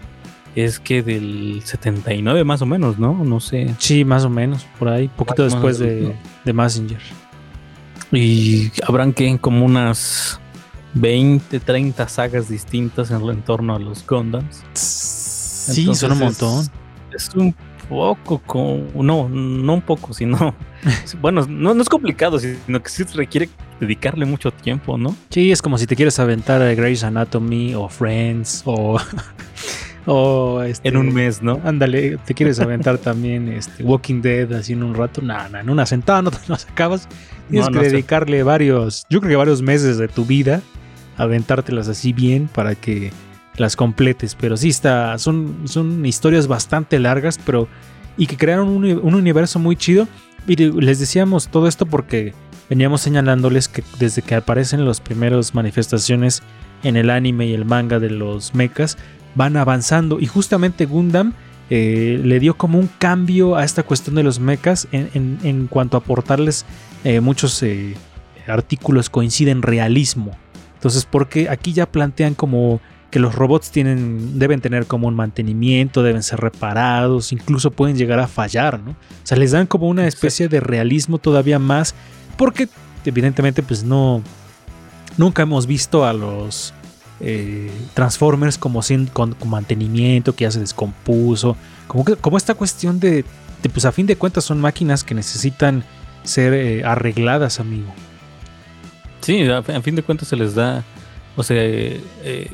[0.55, 3.15] es que del 79 más o menos, ¿no?
[3.25, 3.75] No sé.
[3.79, 7.01] Sí, más o menos, por ahí, poquito Más o después de, de Massinger.
[8.11, 10.39] Y habrán que como unas
[10.95, 14.63] 20, 30 sagas distintas en, en torno a los Gundams.
[14.75, 16.67] Sí, Entonces son un es- montón.
[17.15, 17.55] Es un
[17.89, 20.55] poco, con, no, no un poco, sino,
[21.21, 23.49] bueno, no, no es complicado, sino que sí requiere
[23.81, 25.15] dedicarle mucho tiempo, ¿no?
[25.31, 28.99] Sí, es como si te quieres aventar a Grey's Anatomy o Friends o.
[30.07, 31.61] o este, En un mes, ¿no?
[31.65, 35.21] Ándale, te quieres aventar también este, Walking Dead así en un rato.
[35.23, 37.09] No, no, en una sentada no te los acabas.
[37.51, 37.91] Tienes No, que sé.
[37.93, 40.61] dedicarle varios, yo creo que varios meses de tu vida,
[41.17, 43.13] a aventártelas así bien para que
[43.57, 47.69] las completes, pero sí está, son, son historias bastante largas, pero
[48.17, 50.09] y que crearon un, un universo muy chido.
[50.47, 52.35] Y les decíamos todo esto porque
[52.69, 56.43] veníamos señalándoles que desde que aparecen las primeras manifestaciones
[56.83, 58.99] en el anime y el manga de los mechas,
[59.35, 60.21] van avanzando.
[60.21, 61.33] Y justamente Gundam
[61.71, 65.67] eh, le dio como un cambio a esta cuestión de los mechas en, en- en
[65.69, 66.67] cuanto a aportarles
[67.05, 67.95] eh, muchos eh,
[68.47, 70.33] artículos coinciden realismo.
[70.75, 76.03] Entonces, porque aquí ya plantean como que los robots tienen, deben tener como un mantenimiento,
[76.03, 78.93] deben ser reparados, incluso pueden llegar a fallar, ¿no?
[78.93, 81.95] O sea, les dan como una especie de realismo todavía más,
[82.39, 82.69] porque
[83.05, 84.23] evidentemente pues no,
[85.19, 86.73] nunca hemos visto a los
[87.23, 91.57] eh, Transformers como sin, con, con mantenimiento, que ya se descompuso,
[91.87, 93.25] como, que, como esta cuestión de,
[93.63, 95.85] de, pues a fin de cuentas son máquinas que necesitan
[96.25, 97.93] ser eh, arregladas, amigo.
[99.21, 100.85] Sí, a, a fin de cuentas se les da,
[101.37, 102.51] o sea, eh,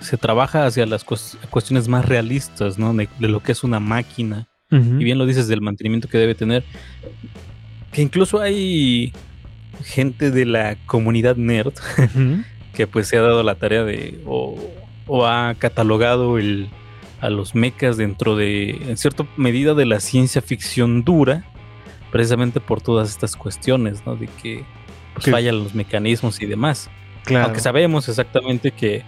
[0.00, 2.92] se trabaja hacia las cues- cuestiones más realistas, ¿no?
[2.92, 4.48] De, de lo que es una máquina.
[4.70, 6.64] Y bien lo dices del mantenimiento que debe tener.
[7.92, 9.12] Que incluso hay
[9.84, 11.74] gente de la comunidad nerd.
[12.74, 14.56] Que pues se ha dado la tarea de o,
[15.06, 16.68] o ha catalogado el,
[17.20, 21.44] a los mechas dentro de, en cierta medida, de la ciencia ficción dura,
[22.10, 24.16] precisamente por todas estas cuestiones, ¿no?
[24.16, 24.64] De que
[25.14, 26.90] pues, fallan los mecanismos y demás.
[27.24, 27.46] Claro.
[27.46, 29.04] Aunque sabemos exactamente que,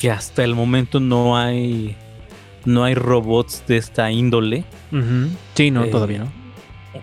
[0.00, 1.96] que hasta el momento no hay
[2.64, 4.64] no hay robots de esta índole.
[5.54, 6.32] Sí, no, Eh, todavía no.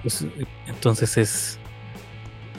[0.01, 0.25] Pues,
[0.67, 1.59] entonces es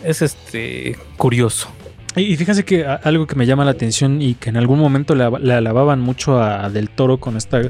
[0.03, 1.69] es este curioso.
[2.17, 5.25] Y fíjense que algo que me llama la atención y que en algún momento le,
[5.25, 7.61] ab- le alababan mucho a Del Toro con esta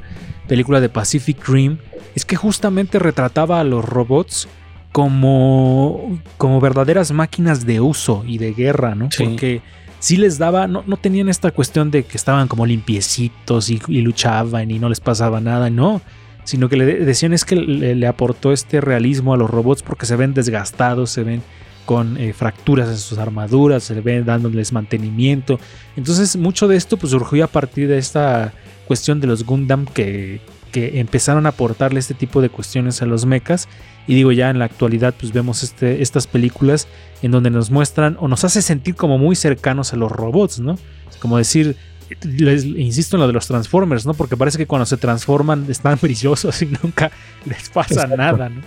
[0.47, 1.79] película de Pacific Rim
[2.15, 4.49] es que justamente retrataba a los robots
[4.93, 9.09] como, como verdaderas máquinas de uso y de guerra, ¿no?
[9.11, 9.25] Sí.
[9.25, 9.61] Porque
[9.99, 14.01] sí les daba, no, no tenían esta cuestión de que estaban como limpiecitos y, y
[14.03, 16.01] luchaban y no les pasaba nada, no.
[16.45, 19.83] Sino que le de- decían es que le, le aportó este realismo a los robots
[19.83, 21.43] porque se ven desgastados, se ven
[21.87, 25.59] con eh, fracturas en sus armaduras, se ven dándoles mantenimiento.
[25.97, 28.53] Entonces mucho de esto pues surgió a partir de esta
[28.87, 30.41] cuestión de los Gundam que,
[30.73, 33.69] que empezaron a aportarle este tipo de cuestiones a los mechas.
[34.09, 36.87] Y digo ya en la actualidad pues vemos este, estas películas
[37.23, 40.79] en donde nos muestran o nos hace sentir como muy cercanos a los robots, ¿no?
[41.11, 41.77] Es como decir,
[42.23, 44.15] les, insisto en lo de los Transformers, ¿no?
[44.15, 47.11] Porque parece que cuando se transforman están brillosos y nunca
[47.47, 48.17] les pasa Exacto.
[48.17, 48.61] nada, ¿no?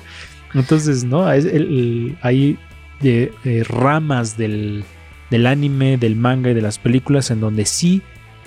[0.56, 1.32] Entonces, ¿no?
[1.32, 2.58] Es el- el- hay
[3.02, 4.84] eh, ramas del,
[5.30, 8.02] del anime, del manga y de las películas en donde sí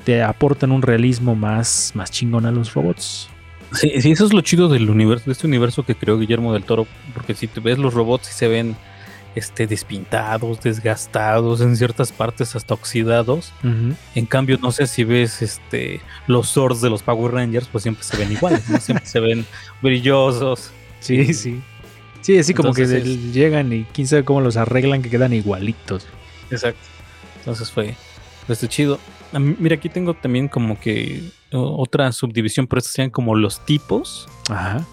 [0.04, 3.28] te aportan un realismo más, más chingón a los robots.
[3.72, 6.64] Sí, sí, eso es lo chido del universo, de este universo que creó Guillermo del
[6.64, 8.76] Toro, porque si te ves los robots y se ven
[9.34, 13.52] este despintados, desgastados, en ciertas partes hasta oxidados.
[14.14, 18.04] En cambio, no sé si ves este los swords de los Power Rangers, pues siempre
[18.04, 18.78] se ven iguales, ¿no?
[18.78, 19.46] siempre se ven
[19.80, 20.70] brillosos.
[21.00, 21.60] Sí, sí.
[22.22, 26.06] Sí, así como que llegan y quién sabe cómo los arreglan que quedan igualitos.
[26.50, 26.80] Exacto.
[27.40, 27.94] Entonces fue
[28.46, 28.98] fue este chido.
[29.32, 34.28] Mira, aquí tengo también como que otra subdivisión, pero estos serían como los tipos.
[34.50, 34.84] Ajá.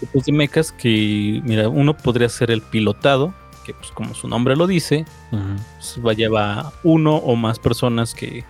[0.00, 3.32] tipos de mechas que, mira, uno podría ser el pilotado,
[3.64, 8.44] que pues como su nombre lo dice, pues, va lleva uno o más personas que,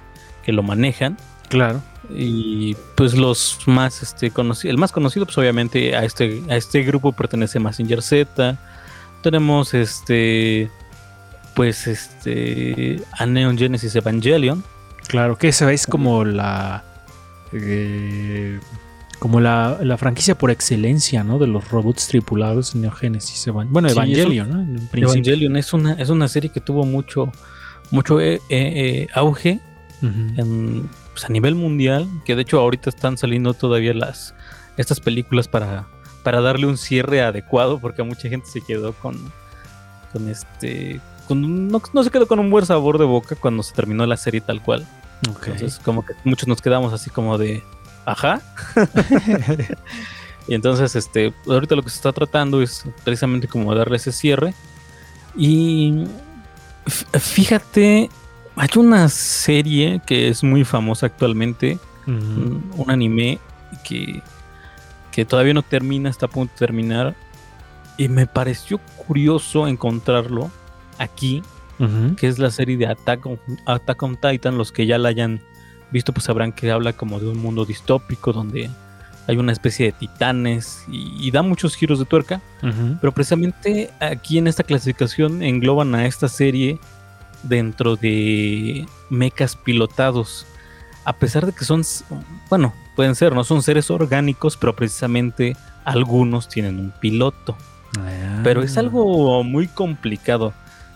[0.44, 1.16] que lo manejan.
[1.48, 1.80] Claro.
[2.14, 6.82] Y pues los más este conocido, el más conocido, pues obviamente a este, a este
[6.82, 8.58] grupo pertenece Massinger Z.
[9.22, 10.70] Tenemos este
[11.54, 14.62] pues este a Neon Genesis Evangelion.
[15.08, 16.84] Claro, que esa es como la.
[17.52, 18.60] eh,
[19.18, 21.38] como la, la franquicia por excelencia, ¿no?
[21.38, 23.46] De los robots tripulados en Neo Genesis.
[23.48, 24.60] Evan- Bueno, Sí, Evangelion, ¿no?
[24.60, 25.08] En principio.
[25.12, 27.32] Evangelion es una, es una serie que tuvo mucho,
[27.90, 29.58] mucho eh, eh, auge
[30.02, 34.34] en, pues, a nivel mundial, que de hecho ahorita están saliendo todavía las
[34.76, 35.86] estas películas para,
[36.22, 39.32] para darle un cierre adecuado, porque mucha gente se quedó con,
[40.12, 43.72] con este, con no, no se quedó con un buen sabor de boca cuando se
[43.72, 44.86] terminó la serie tal cual.
[45.26, 47.62] Entonces como que muchos nos quedamos así como de,
[48.04, 48.42] ajá.
[50.48, 54.52] y entonces este, ahorita lo que se está tratando es precisamente como darle ese cierre.
[55.34, 56.04] Y
[57.18, 58.10] fíjate,
[58.56, 63.38] hay una serie que es muy famosa actualmente, un, un anime
[63.84, 64.22] que,
[65.12, 67.14] que todavía no termina, está a punto de terminar.
[67.98, 70.50] Y me pareció curioso encontrarlo
[70.98, 71.42] aquí,
[72.16, 74.58] que es la serie de Attack on, Attack on Titan.
[74.58, 75.40] Los que ya la hayan
[75.90, 78.70] visto, pues sabrán que habla como de un mundo distópico donde
[79.26, 82.40] hay una especie de titanes y, y da muchos giros de tuerca.
[83.00, 86.78] Pero precisamente aquí en esta clasificación engloban a esta serie
[87.48, 90.46] dentro de mechas pilotados.
[91.04, 91.82] a pesar de que son,
[92.50, 97.56] bueno, pueden ser, no son seres orgánicos, pero precisamente algunos tienen un piloto.
[98.42, 98.80] Pero es Ah.
[98.80, 100.52] algo muy complicado.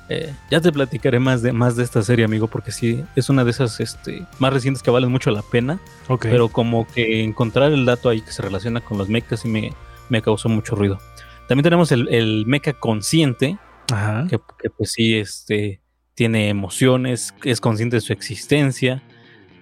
[0.08, 3.44] Eh, ya te platicaré más de, más de esta serie, amigo, porque sí, es una
[3.44, 5.78] de esas este, más recientes que valen mucho la pena.
[6.20, 9.72] Pero como que encontrar el dato ahí que se relaciona con los mechas sí me,
[10.08, 10.98] me causó mucho ruido.
[11.46, 13.56] También tenemos el, el mecha consciente,
[13.92, 14.26] Ajá.
[14.28, 15.80] que, que, pues sí, este,
[16.20, 19.00] tiene emociones, es consciente de su existencia.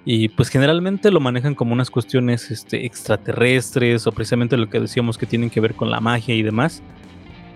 [0.04, 5.16] Y pues generalmente lo manejan como unas cuestiones este, extraterrestres o precisamente lo que decíamos
[5.18, 6.82] que tienen que ver con la magia y demás.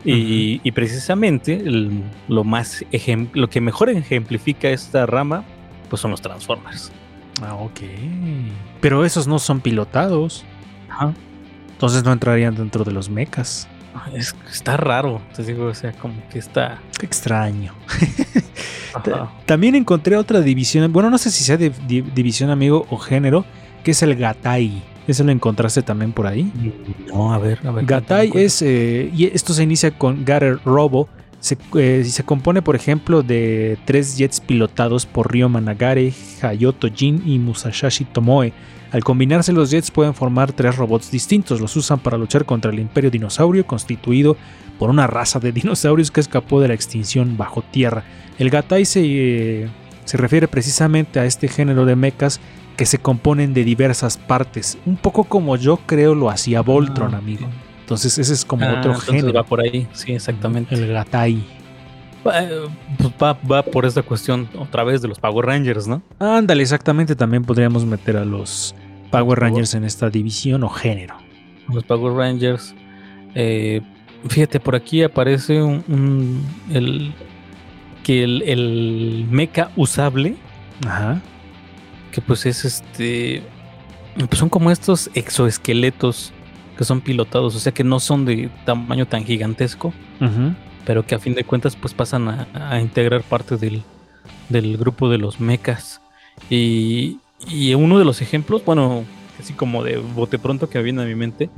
[0.04, 2.84] Y, y precisamente el- lo más
[3.34, 5.44] lo que mejor ejemplifica esta rama
[5.90, 6.92] pues son los Transformers.
[7.42, 7.80] Ah, ok.
[8.80, 10.44] Pero esos no son pilotados.
[10.88, 11.12] Ajá.
[11.72, 13.66] Entonces no entrarían dentro de los mechas.
[14.14, 16.78] Es- está raro, te digo, o sea, como que está.
[16.98, 17.74] Qué extraño.
[19.46, 20.92] También encontré otra división.
[20.92, 23.44] Bueno, no sé si sea de di- división amigo o género,
[23.85, 24.83] que es el Gatai.
[25.07, 26.52] ¿Ese lo encontraste también por ahí?
[27.09, 27.85] No, a ver, a ver.
[27.85, 31.09] Gatai es, eh, y esto se inicia con Gatter Robo.
[31.40, 37.20] Se, eh, se compone, por ejemplo, de tres jets pilotados por Ryo Managare, Hayoto Jin
[37.26, 38.52] y Musashi Tomoe.
[38.92, 41.61] Al combinarse los jets pueden formar tres robots distintos.
[41.61, 44.37] Los usan para luchar contra el Imperio Dinosaurio, constituido
[44.78, 48.05] por una raza de dinosaurios que escapó de la extinción bajo tierra.
[48.38, 49.68] El Gatai se, eh,
[50.05, 52.38] se refiere precisamente a este género de mechas
[52.76, 54.78] que se componen de diversas partes.
[54.87, 57.46] Un poco como yo creo lo hacía Voltron, Ah, amigo.
[57.46, 57.52] ok.
[57.81, 59.33] Entonces ese es como Ah, otro entonces género.
[59.33, 60.74] va por ahí, sí, exactamente.
[60.74, 61.44] El Gatai.
[62.26, 62.48] Va, eh,
[62.98, 66.02] pues va, va por esta cuestión otra vez de los Power Rangers, ¿no?
[66.20, 67.16] Ándale, exactamente.
[67.16, 68.74] También podríamos meter a los
[69.12, 71.16] Power Rangers en esta división o género.
[71.72, 72.75] Los Power Rangers.
[73.35, 73.81] Eh,
[74.29, 76.44] fíjate, por aquí aparece un, un-
[76.75, 77.12] el
[78.03, 80.35] que el, el mecha usable,
[80.87, 81.20] Ajá.
[82.11, 83.42] que pues es este,
[84.29, 86.33] pues son como estos exoesqueletos
[86.77, 90.55] que son pilotados, o sea que no son de tamaño tan gigantesco, Ujú.
[90.85, 93.83] pero que a fin de cuentas pues pasan a, a integrar parte del,
[94.48, 96.01] del grupo de los mechas.
[96.51, 99.05] Y, y uno de los ejemplos, bueno,
[99.40, 101.50] así como de bote pronto que viene a mi mente,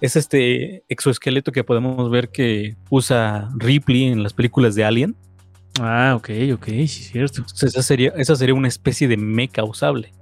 [0.00, 5.16] es este exoesqueleto que podemos ver que usa Ripley en las películas de Alien.
[5.80, 7.40] Ah, ok, ok, sí, es cierto.
[7.40, 10.12] Entonces esa sería, esa sería una especie de mecha usable.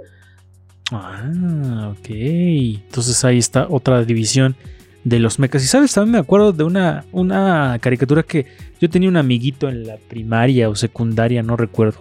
[0.93, 2.09] Ah, ok.
[2.11, 4.57] Entonces ahí está otra división
[5.05, 5.63] de los mechas.
[5.65, 8.47] Y sabes, también me acuerdo de una, una caricatura que
[8.81, 12.01] yo tenía un amiguito en la primaria o secundaria, no recuerdo,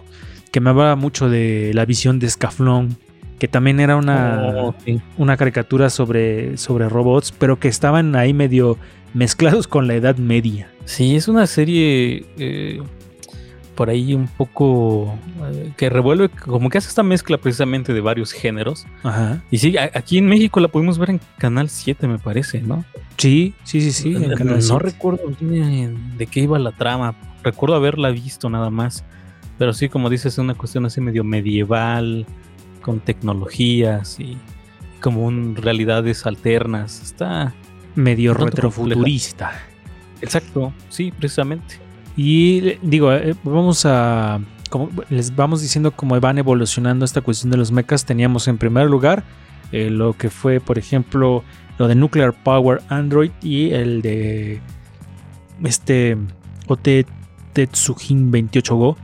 [0.52, 2.96] que me hablaba mucho de la visión de Scaflón,
[3.38, 4.74] que también era una, Oh,
[5.18, 8.78] una caricatura sobre, sobre robots, pero que estaban ahí medio
[9.14, 10.70] mezclados con la Edad Media.
[10.84, 12.80] Sí, es una serie eh,
[13.74, 15.14] por ahí un poco
[15.52, 18.86] eh, que revuelve, como que hace esta mezcla precisamente de varios géneros.
[19.02, 19.42] Ajá.
[19.50, 22.84] Y sí, a- aquí en México la pudimos ver en Canal 7, me parece, ¿no?
[23.18, 24.14] Sí, sí, sí, sí.
[24.14, 24.78] en no Canal no 7.
[24.82, 27.14] recuerdo de qué iba la trama.
[27.42, 29.04] Recuerdo haberla visto nada más.
[29.58, 32.26] Pero sí, como dices, es una cuestión así medio medieval,
[32.82, 34.36] con tecnologías y
[35.00, 37.02] como un realidades alternas.
[37.02, 37.54] Está
[37.94, 39.52] medio retrofuturista.
[40.20, 41.80] exacto, sí, precisamente.
[42.16, 44.40] Y eh, digo, eh, vamos a.
[44.70, 48.04] Como les vamos diciendo cómo van evolucionando esta cuestión de los mechas.
[48.04, 49.24] Teníamos en primer lugar
[49.72, 51.44] eh, lo que fue, por ejemplo,
[51.78, 54.60] lo de Nuclear Power Android y el de
[55.64, 56.16] este
[56.68, 57.06] OT
[57.52, 58.96] Tetsujin 28 Go,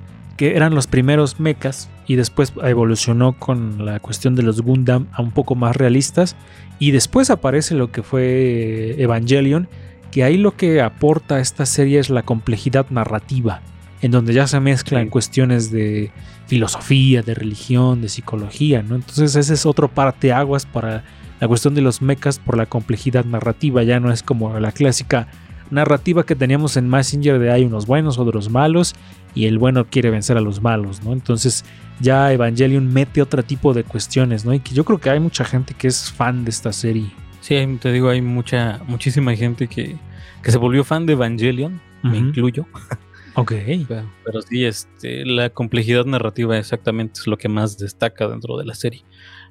[0.42, 5.22] que eran los primeros mechas y después evolucionó con la cuestión de los Gundam a
[5.22, 6.34] un poco más realistas.
[6.80, 9.68] Y después aparece lo que fue Evangelion,
[10.10, 13.62] que ahí lo que aporta esta serie es la complejidad narrativa,
[14.00, 15.10] en donde ya se mezclan Sí.
[15.10, 16.10] cuestiones de
[16.48, 18.96] filosofía, de religión, de psicología, ¿no?
[18.96, 21.04] Entonces ese es otro parteaguas para
[21.38, 25.28] la cuestión de los mechas por la complejidad narrativa, ya no es como la clásica
[25.70, 28.94] narrativa que teníamos en Messenger de hay unos buenos, otros malos,
[29.34, 31.12] y el bueno quiere vencer a los malos, ¿no?
[31.12, 31.64] Entonces
[32.00, 34.52] ya Evangelion mete otro tipo de cuestiones, ¿no?
[34.54, 37.10] Y que yo creo que hay mucha gente que es fan de esta serie.
[37.40, 39.96] Sí, te digo, hay mucha, muchísima gente que,
[40.42, 42.66] que se volvió fan de Evangelion, me incluyo.
[43.34, 43.52] Ok.
[43.88, 48.66] Pero, pero sí, este, la complejidad narrativa exactamente es lo que más destaca dentro de
[48.66, 49.04] la serie.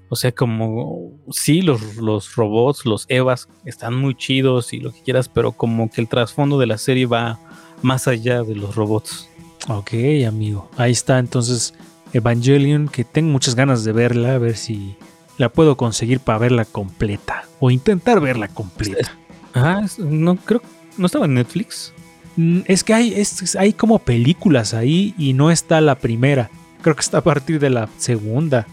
[0.10, 5.02] O sea, como sí, los, los robots, los Evas están muy chidos y lo que
[5.02, 7.40] quieras, pero como que el trasfondo de la serie va
[7.82, 9.30] más allá de los robots.
[9.68, 9.91] Ok,
[10.28, 10.70] amigo.
[10.78, 11.74] Ahí está entonces
[12.14, 14.95] Evangelion, que tengo muchas ganas de verla, a ver si
[15.38, 17.45] la puedo conseguir para verla completa.
[17.59, 19.12] O intentar verla completa.
[19.53, 20.62] Ah, no creo,
[20.97, 21.93] no estaba en Netflix.
[22.38, 26.49] Mm, Es que hay, es- hay como películas ahí y no está la primera.
[26.82, 28.66] Creo que está a partir de la segunda.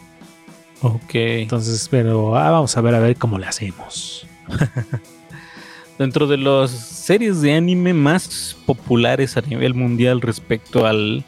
[0.80, 1.14] Ok.
[1.14, 4.26] Entonces, pero ah, vamos a ver a ver cómo le hacemos.
[5.99, 11.24] Dentro de las series de anime más populares a nivel mundial respecto al,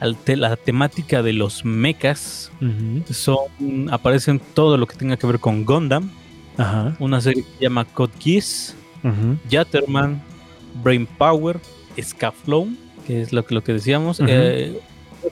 [0.00, 2.50] al te- la temática de los mechas,
[3.10, 6.10] son aparecen todo lo que tenga que ver con Gundam,
[6.56, 6.96] Ajá.
[6.98, 8.74] una serie que se llama Code Geass.
[9.48, 10.20] Yatterman,
[10.82, 11.58] Brain Power,
[12.00, 14.78] Scaflown, que es lo que, lo que decíamos, eh,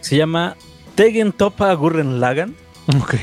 [0.00, 0.56] se llama
[0.94, 2.54] Tegen Topa Gurren Lagann,
[2.96, 3.14] Ok.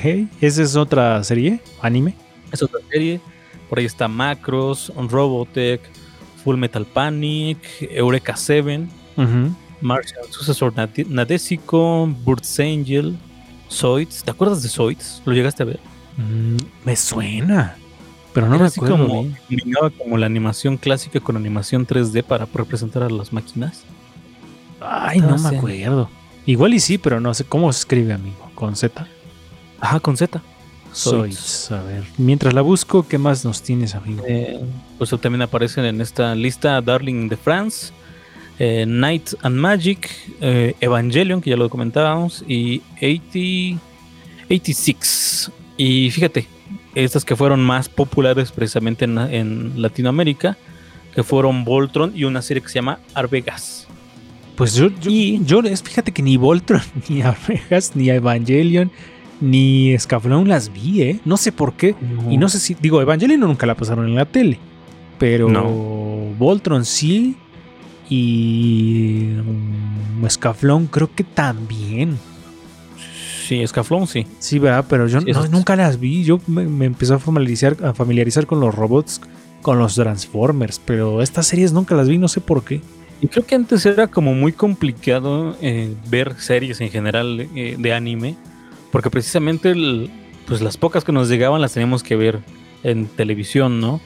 [0.41, 1.59] ¿Esa es otra serie?
[1.81, 2.13] ¿Anime?
[2.51, 3.19] es otra serie,
[3.70, 5.82] por ahí está Macros, Robotech,
[6.43, 7.57] Full Metal Panic,
[7.91, 8.88] Eureka 7,
[9.18, 9.55] Ujú.
[9.82, 13.16] Martian Successor Nade- Nadesico, Bird's Angel,
[13.72, 15.22] Zoids, ¿te acuerdas de Zoids?
[15.26, 15.80] ¿Lo llegaste a ver?
[16.18, 17.76] Mm, me suena.
[18.34, 19.07] Pero no Era me así acuerdo.
[19.07, 19.28] como,
[19.97, 23.84] como la animación clásica con animación 3D para representar a las máquinas.
[24.82, 26.09] Ay, no no me acuerdo.
[26.45, 28.51] Igual y sí, pero no sé cómo se escribe, amigo.
[28.53, 29.07] Con Z.
[29.80, 30.41] Ajá, con Z.
[30.95, 31.71] Zoids.
[31.71, 32.03] A ver.
[32.17, 34.23] Mientras la busco, ¿qué más nos tienes, amigo?
[34.27, 34.59] Eh,
[34.97, 37.91] pues también aparecen en esta lista Darling de France,
[38.59, 40.09] eh, Night and Magic,
[40.41, 43.79] eh, Evangelion, que ya lo comentábamos, y 80,
[44.49, 45.51] 86.
[45.77, 46.47] Y fíjate,
[46.93, 50.57] estas que fueron más populares precisamente en, en Latinoamérica,
[51.13, 53.87] que fueron Voltron y una serie que se llama Arvegas.
[54.55, 58.89] Pues yo, yo, Y- yo es, fíjate que ni Voltron, ni Abejas, ni Evangelion,
[59.41, 61.19] ni Scaflón las vi, ¿eh?
[61.25, 61.95] No sé por qué.
[62.29, 64.59] Y no sé si, digo, Evangelion nunca la pasaron en la tele,
[65.19, 65.65] pero No.
[66.38, 67.36] Voltron sí
[68.09, 69.29] y
[70.29, 72.17] Scaflón creo que también.
[73.47, 74.25] Sí, Escaflón, sí.
[74.39, 74.86] Sí, ¿verdad?
[74.89, 76.23] Pero yo Sí, no- nunca las vi.
[76.23, 79.21] Yo me, me empecé a familiarizar, a familiarizar con los robots,
[79.61, 82.81] con los Transformers, pero estas series nunca las vi, no sé por qué.
[83.21, 87.93] Y creo que antes era como muy complicado eh, ver series en general eh, de
[87.93, 88.36] anime,
[88.95, 90.09] porque precisamente el-
[90.47, 92.39] pues las pocas que nos llegaban las teníamos que ver
[92.81, 93.99] en televisión, ¿no?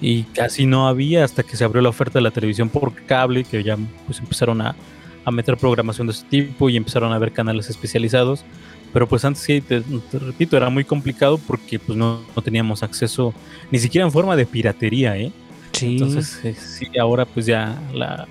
[0.00, 3.42] Y casi no había hasta que se abrió la oferta de la televisión por cable,
[3.42, 3.76] que ya
[4.06, 4.76] pues empezaron a,
[5.24, 8.44] a meter programación de ese tipo y empezaron a ver canales especializados.
[8.92, 12.84] Pero pues antes sí, te, te repito, era muy complicado porque pues no, no teníamos
[12.84, 13.34] acceso
[13.72, 15.32] ni siquiera en forma de piratería, ¿eh?
[15.72, 15.86] Sí.
[15.94, 18.28] Entonces, eh, sí, ahora pues ya la,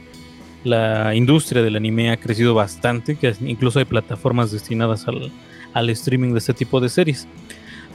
[0.64, 5.30] la industria del anime ha crecido bastante, que incluso hay plataformas destinadas al,
[5.74, 7.28] al streaming de este tipo de series.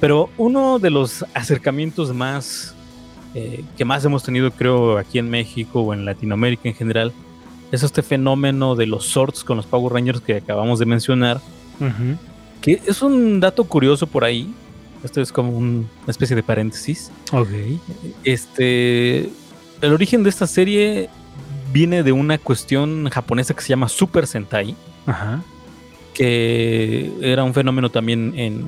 [0.01, 2.75] Pero uno de los acercamientos más
[3.35, 7.13] eh, que más hemos tenido, creo, aquí en México o en Latinoamérica en general,
[7.73, 11.41] es este fenómeno de los sorts con los Power Rangers que acabamos de mencionar,
[12.61, 14.53] que es un dato curioso por ahí.
[15.03, 17.11] Esto es como un- una especie de paréntesis.
[17.33, 17.49] Ok.
[18.23, 19.31] Este.
[19.81, 21.11] El origen de esta serie
[21.73, 24.75] viene de una cuestión japonesa que se llama Super Sentai,
[25.07, 25.43] Ajá.
[26.15, 28.65] Que era un fenómeno también en,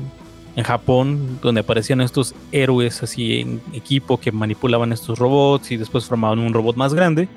[0.57, 6.07] en Japón, donde aparecían estos héroes así en equipo que manipulaban estos robots y después
[6.07, 7.29] formaban un robot más grande.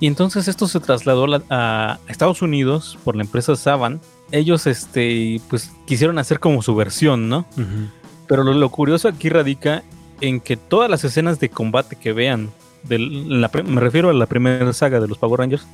[0.00, 4.00] Y entonces esto se trasladó a, Estados Unidos por la empresa Saban.
[4.32, 7.46] Ellos, este, pues quisieron hacer como su versión, ¿no?
[8.26, 9.84] Pero lo, lo curioso aquí radica
[10.20, 12.50] en que todas las escenas de combate que vean,
[12.84, 15.66] del- la pre- me refiero a la primera saga de los Power Rangers,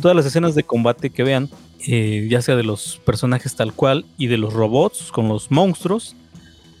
[0.00, 1.48] todas las escenas de combate que vean,
[1.86, 6.16] eh, ya sea de los personajes tal cual y de los robots con los monstruos,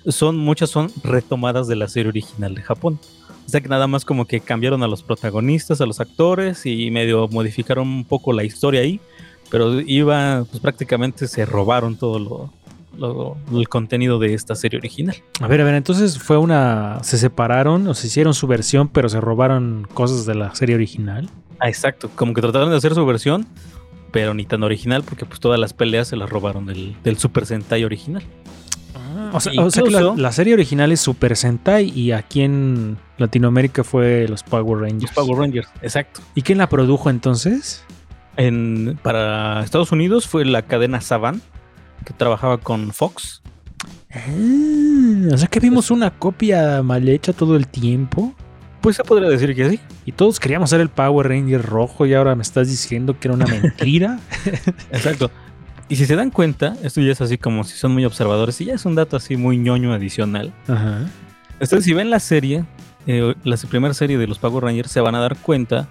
[0.08, 2.98] son muchas son retomadas de la serie original de Japón.
[3.46, 6.90] O sea que nada más como que cambiaron a los protagonistas, a los actores y
[6.90, 9.00] medio modificaron un poco la historia ahí,
[9.50, 12.52] pero iba, pues prácticamente se robaron todo lo,
[12.98, 15.16] lo- el contenido de esta serie original.
[15.40, 16.98] A ver, a ver, entonces fue una.
[17.02, 21.28] Se separaron o se hicieron su versión, pero se robaron cosas de la serie original.
[21.60, 23.46] Ah, exacto, como que trataron de hacer su versión,
[24.12, 27.46] pero ni tan original porque pues todas las peleas se las robaron del, del Super
[27.46, 28.22] Sentai original.
[29.32, 32.98] O sea, o sea que la, la serie original es Super Sentai y aquí en
[33.18, 35.14] Latinoamérica fue los Power Rangers.
[35.16, 36.20] Los Power Rangers, exacto.
[36.34, 37.82] ¿Y quién la produjo entonces?
[38.36, 41.40] En, para Estados Unidos fue la cadena Saban,
[42.04, 43.42] que trabajaba con Fox.
[44.12, 48.34] Ah, o sea que vimos una copia mal hecha todo el tiempo.
[48.80, 49.80] Pues se podría decir que sí.
[50.04, 53.34] Y todos queríamos ser el Power Ranger rojo y ahora me estás diciendo que era
[53.34, 54.20] una mentira.
[54.92, 55.30] Exacto.
[55.88, 58.66] Y si se dan cuenta, esto ya es así como si son muy observadores, y
[58.66, 60.52] ya es un dato así muy ñoño adicional.
[60.66, 61.06] Ajá.
[61.60, 62.64] Ustedes si ven la serie,
[63.06, 65.86] eh, la primera serie de los Power Rangers, se van a dar cuenta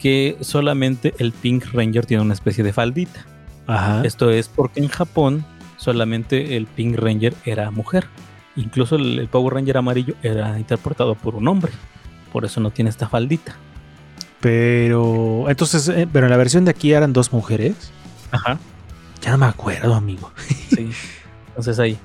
[0.00, 3.26] que solamente el Pink Ranger tiene una especie de faldita.
[3.68, 4.02] Ajá.
[4.02, 5.44] Esto es porque en Japón
[5.76, 8.06] solamente el Pink Ranger era mujer.
[8.56, 11.70] Incluso el, el Power Ranger amarillo era interpretado por un hombre.
[12.32, 13.56] Por eso no tiene esta faldita.
[14.40, 15.46] Pero.
[15.48, 17.92] Entonces, eh, pero en la versión de aquí eran dos mujeres.
[18.30, 18.58] Ajá.
[19.22, 20.32] Ya no me acuerdo, amigo.
[20.68, 20.90] Sí.
[21.48, 21.98] Entonces ahí.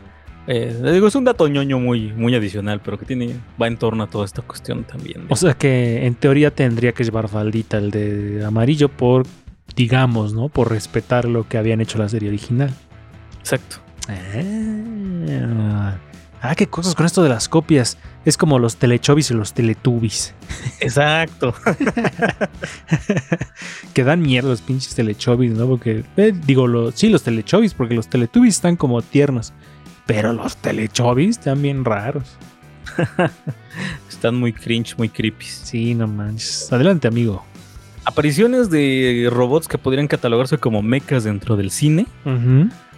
[0.48, 4.04] Eh, digo, es un dato ñoño muy, muy adicional, pero que tiene, va en torno
[4.04, 5.26] a toda esta cuestión también.
[5.30, 9.26] O sea que en teoría tendría que llevar faldita el de amarillo por,
[9.76, 10.50] digamos, ¿no?
[10.50, 12.74] Por respetar lo que habían hecho la serie original.
[13.40, 13.78] Exacto.
[14.08, 15.98] Ah,
[16.42, 17.98] ah, qué cosas con esto de las copias.
[18.26, 20.34] Es como los telechovis y los teletubbies.
[20.80, 21.54] Exacto.
[23.94, 25.68] que dan miedo los pinches telechovis, ¿no?
[25.68, 29.54] Porque, eh, digo, los, sí, los telechovis, porque los teletubbies están como tiernos.
[30.06, 32.38] Pero los telechovis están bien raros.
[34.10, 35.46] Están muy cringe, muy creepy.
[35.46, 36.72] Sí, no manches.
[36.72, 37.44] Adelante, amigo.
[38.06, 42.06] Apariciones de robots que podrían catalogarse como mechas dentro del cine.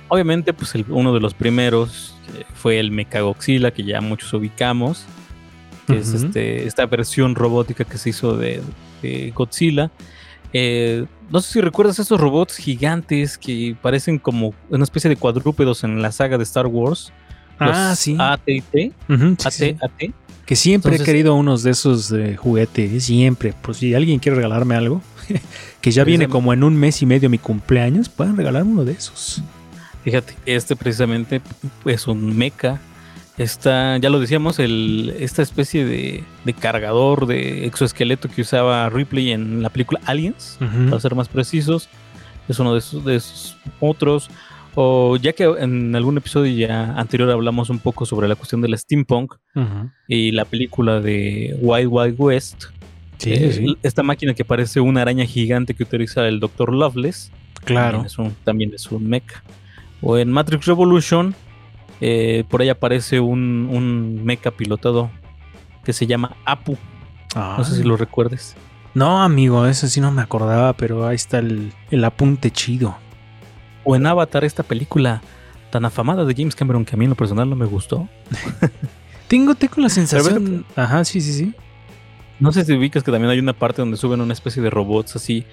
[0.07, 5.05] Obviamente, pues el- uno de los primeros eh, fue el Mechagodzilla, que ya muchos ubicamos.
[5.87, 8.59] Que es este, esta versión robótica que se hizo de,
[9.03, 9.91] de Godzilla.
[10.51, 15.83] Eh, no sé si recuerdas esos robots gigantes que parecen como una especie de cuadrúpedos
[15.83, 17.13] en la saga de Star Wars.
[17.59, 18.15] Ah, Los sí.
[18.19, 18.91] AT&T.
[19.09, 19.77] Ujú, sí, sí.
[19.79, 20.13] AT, AT.
[20.45, 23.53] Que siempre Entonces- he querido unos de esos de juguete, siempre.
[23.61, 25.01] Pues si alguien quiere regalarme algo,
[25.81, 28.93] que ya viene como en un mes y medio mi cumpleaños, pueden regalarme uno de
[28.93, 29.41] esos.
[30.03, 31.41] Fíjate, este precisamente
[31.85, 32.79] es un mecha.
[33.37, 39.31] Está, ya lo decíamos, el, esta especie de, de cargador de exoesqueleto que usaba Ripley
[39.31, 40.57] en la película Aliens,
[40.89, 41.89] para ser más precisos.
[42.47, 44.29] Es uno de esos, de esos otros.
[44.75, 48.77] O ya que en algún episodio ya anterior hablamos un poco sobre la cuestión del
[48.77, 49.35] steampunk
[50.07, 52.65] y la película de Wild Wild West.
[53.17, 53.77] Sí, eh, sí.
[53.81, 56.73] Esta máquina que parece una araña gigante que utiliza el Dr.
[56.73, 57.31] Loveless.
[57.63, 57.99] Claro.
[57.99, 59.41] También es un, también es un mecha.
[60.01, 61.33] O en Matrix Revolution,
[62.01, 65.09] eh, por ahí aparece un, un mecha pilotado
[65.85, 66.77] que se llama Apu.
[67.33, 68.55] No sé si lo recuerdes.
[68.93, 72.97] No, amigo, eso sí no me acordaba, pero ahí está el, el apunte chido.
[73.85, 75.21] O en Avatar, esta película
[75.71, 78.09] tan afamada de James Cameron que a mí en lo personal no me gustó.
[79.27, 80.65] Tengo, tengo la sensación.
[80.75, 81.53] Ajá, sí, sí, sí.
[82.39, 85.15] No sé si ubicas que también hay una parte donde suben una especie de robots
[85.15, 85.45] así,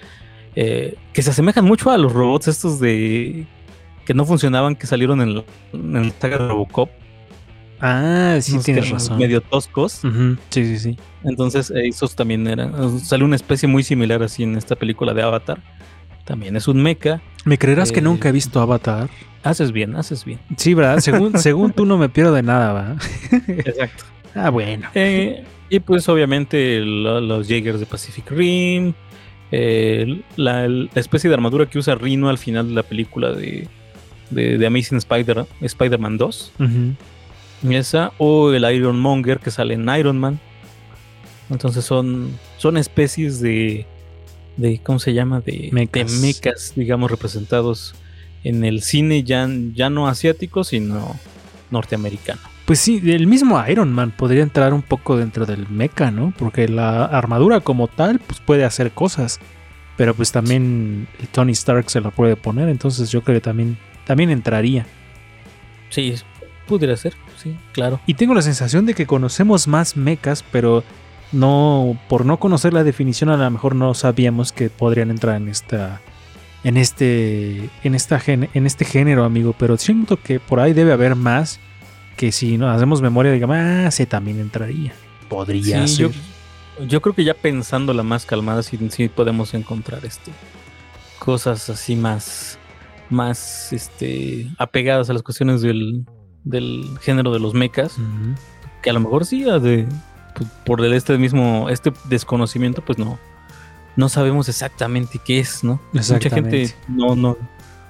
[0.55, 3.47] eh, que se asemejan mucho a los robots estos de...
[4.05, 6.89] que no funcionaban, que salieron en, la- en la saga de Robocop.
[7.81, 9.17] Ah, sí, unos tienes razón.
[9.17, 10.01] Medio toscos.
[10.49, 10.97] Sí, sí, sí.
[11.23, 12.99] Entonces, esos también eran.
[12.99, 15.61] Sale una especie muy similar así en esta película de Avatar.
[16.25, 17.21] También es un mecha.
[17.45, 19.09] ¿Me creerás que Eh, nunca he visto Avatar?
[19.43, 20.39] Haces bien, haces bien.
[20.57, 20.99] Sí, ¿verdad?
[20.99, 22.95] Según, según tú no me pierdo de nada, ¿va?
[23.47, 24.05] Exacto.
[24.35, 24.89] Ah, bueno.
[24.95, 28.93] Eh, y pues, obviamente, lo- los Jaegers de Pacific Rim.
[29.51, 33.67] eh, la, la especie de armadura que usa Rhino al final de la película de,
[34.31, 36.51] de, de Amazing Spider, Spider-Man 2.
[36.59, 37.71] Ujú.
[37.71, 38.11] Esa.
[38.17, 40.39] O el Iron Monger que sale en Iron Man.
[41.51, 43.85] Entonces son, son especies de,
[44.57, 44.79] de.
[44.83, 45.41] ¿Cómo se llama?
[45.41, 47.95] De mechas, digamos, representados
[48.43, 51.17] en el cine ya, ya no asiático, sino
[51.71, 52.41] norteamericano.
[52.65, 56.33] Pues sí, el mismo Iron Man podría entrar un poco dentro del mecha, ¿no?
[56.37, 59.39] Porque la armadura como tal, pues puede hacer cosas.
[59.97, 63.77] Pero pues también el Tony Stark se la puede poner, entonces yo creo que también,
[64.05, 64.87] también entraría.
[65.89, 66.15] Sí,
[66.65, 67.99] pudiera ser, sí, claro.
[68.07, 70.83] Y tengo la sensación de que conocemos más mechas, pero
[71.33, 75.49] no, por no conocer la definición, a lo mejor no sabíamos que podrían entrar en
[75.49, 75.99] esta,
[76.63, 79.53] en este, en esta, gen- en este género, amigo.
[79.57, 81.59] Pero siento que por ahí debe haber más
[82.15, 84.93] que si no hacemos memoria, digamos, ah, sí, también entraría.
[85.27, 86.11] Podría Sí, ser.
[86.11, 90.31] yo, yo creo que ya pensando la más calmada, sí, sí podemos encontrar este
[91.19, 92.59] cosas así más,
[93.09, 96.05] más este, apegadas a las cuestiones del,
[96.43, 97.95] del género de los mechas.
[98.81, 99.87] Que a lo mejor sí, a de,
[100.65, 103.19] por el este mismo, este desconocimiento, pues no,
[103.95, 105.81] no sabemos exactamente qué es, ¿no?
[105.91, 107.37] Mucha gente no, no.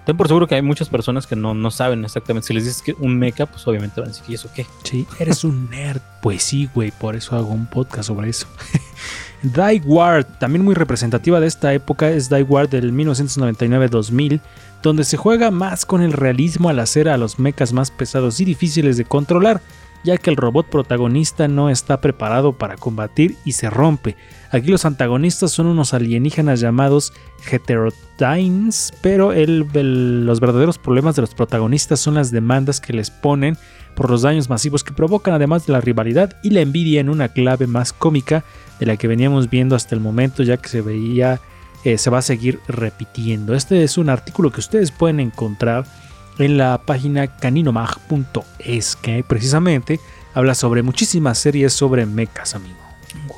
[0.06, 2.48] Ten por seguro que hay muchas personas que no, no saben exactamente.
[2.48, 4.66] Si les dices que un mecha, pues obviamente van a decir, ¿y eso qué?
[4.84, 6.02] Sí, eres un nerd.
[6.22, 8.48] Pues sí, güey, por eso hago un podcast sobre eso.
[9.44, 14.41] Die Ward, también muy representativa de esta época, es Die Ward del 1999-2000,
[14.82, 18.46] donde se juega más con el realismo al hacer a los mechas más pesados y
[18.46, 19.62] difíciles de controlar,
[20.04, 24.16] ya que el robot protagonista no está preparado para combatir y se rompe.
[24.51, 27.14] Aquí los antagonistas son unos alienígenas llamados
[27.49, 33.58] Heterodynes, pero los verdaderos problemas de los protagonistas son las demandas que les ponen
[33.95, 37.30] por los daños masivos que provocan, además de la rivalidad y la envidia en una
[37.30, 38.43] clave más cómica
[38.80, 41.39] de la que veníamos viendo hasta el momento, ya que se veía,
[41.84, 43.56] eh, se va a seguir repitiendo.
[43.56, 45.86] Este es un artículo que ustedes pueden encontrar
[46.38, 50.00] en la página caninomag.es, que precisamente
[50.34, 52.84] habla sobre muchísimas series sobre mechas, amigo.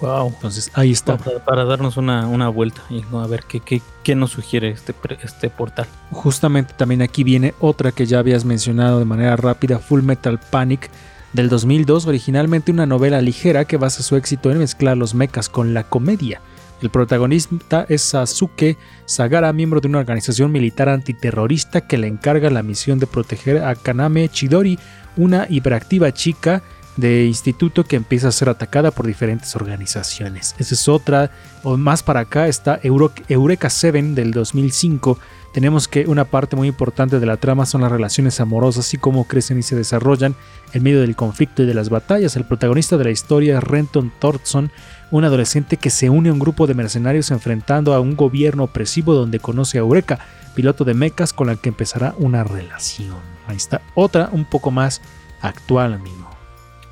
[0.02, 0.28] Wow.
[0.28, 1.18] Entonces ahí está.
[1.18, 3.22] Para, para darnos una, una vuelta y ¿no?
[3.22, 4.93] a ver qué, qué, qué nos sugiere este,
[5.24, 5.88] este portal.
[6.12, 10.89] Justamente también aquí viene otra que ya habías mencionado de manera rápida, Full Metal Panic
[11.34, 15.74] del 2002, originalmente una novela ligera que basa su éxito en mezclar los mechas con
[15.74, 16.41] la comedia.
[16.82, 22.63] El protagonista es Sasuke Sagara, miembro de una organización militar antiterrorista que le encarga la
[22.63, 24.78] misión de proteger a Kaname Chidori,
[25.17, 26.61] una hiperactiva chica
[26.97, 30.55] de instituto que empieza a ser atacada por diferentes organizaciones.
[30.59, 31.32] Esa es otra,
[31.63, 35.17] o más para acá está Euro- Eureka 7 del 2005.
[35.53, 39.26] Tenemos que una parte muy importante de la trama son las relaciones amorosas y cómo
[39.26, 40.36] crecen y se desarrollan
[40.73, 42.36] en medio del conflicto y de las batallas.
[42.36, 44.71] El protagonista de la historia es Renton Thornton,
[45.12, 49.14] un adolescente que se une a un grupo de mercenarios enfrentando a un gobierno opresivo
[49.14, 50.20] donde conoce a Eureka,
[50.56, 53.16] piloto de mechas con la que empezará una relación.
[53.47, 55.01] Ahí está otra un poco más
[55.41, 56.30] actual, amigo.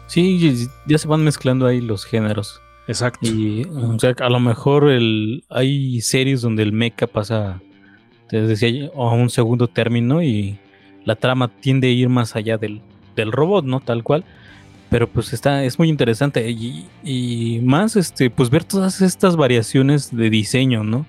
[0.08, 2.62] Sí, ya se van mezclando ahí los géneros.
[2.88, 3.28] Exacto.
[3.28, 7.62] Y o sea, a lo mejor el, hay series donde el mecha pasa,
[8.30, 10.60] te decía, a un segundo término y
[11.06, 12.82] la trama tiende a ir más allá del,
[13.16, 13.80] del robot, ¿no?
[13.80, 14.26] Tal cual.
[14.94, 20.16] Pero pues está, es muy interesante y, y más, este, pues ver todas estas variaciones
[20.16, 21.08] de diseño, ¿no?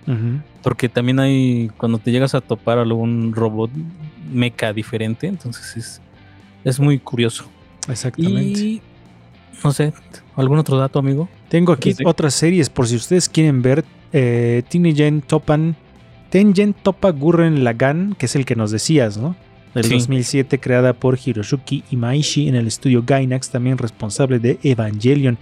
[0.62, 3.70] Porque también hay, cuando te llegas a topar algún robot
[4.32, 6.00] mecha diferente, entonces es,
[6.64, 7.44] es muy curioso.
[7.86, 8.58] Exactamente.
[8.58, 8.82] Y
[9.62, 9.92] no sé,
[10.34, 11.28] ¿algún otro dato, amigo?
[11.50, 13.84] Tengo aquí otras series por si ustedes quieren ver.
[14.14, 15.76] Eh, Tinigen Topan.
[16.30, 19.36] Tengen Topa Gurren Lagann, que es el que nos decías, ¿no?
[19.74, 19.94] Del Sí.
[19.94, 25.36] 2007, creada por Hiroshiki Imaishi en el estudio Gainax, también responsable de Evangelion.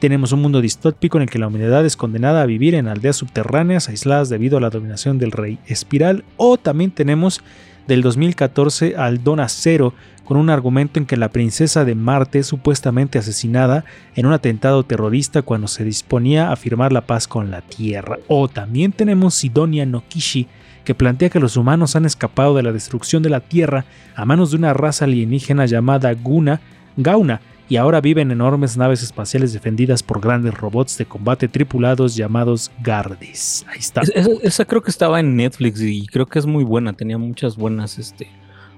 [0.00, 3.16] Tenemos un mundo distópico en el que la humanidad es condenada a vivir en aldeas
[3.16, 6.24] subterráneas aisladas debido a la dominación del rey espiral.
[6.36, 7.40] O también tenemos
[7.86, 12.48] del 2014 al Dona Cero, con un argumento en que la princesa de Marte es
[12.48, 13.84] supuestamente asesinada
[14.16, 18.18] en un atentado terrorista cuando se disponía a firmar la paz con la Tierra.
[18.26, 20.48] O también tenemos Sidonia no Kishi,
[20.86, 23.84] que plantea que los humanos han escapado de la destrucción de la Tierra
[24.14, 26.62] a manos de una raza alienígena llamada Guna,
[26.96, 32.14] Gauna, y ahora viven en enormes naves espaciales defendidas por grandes robots de combate tripulados
[32.14, 33.66] llamados Gardes.
[33.68, 34.02] Ahí está.
[34.02, 36.92] Es- Esa, esa creo que estaba en Netflix y creo que es muy buena.
[36.92, 38.28] Tenía muchas buenas este,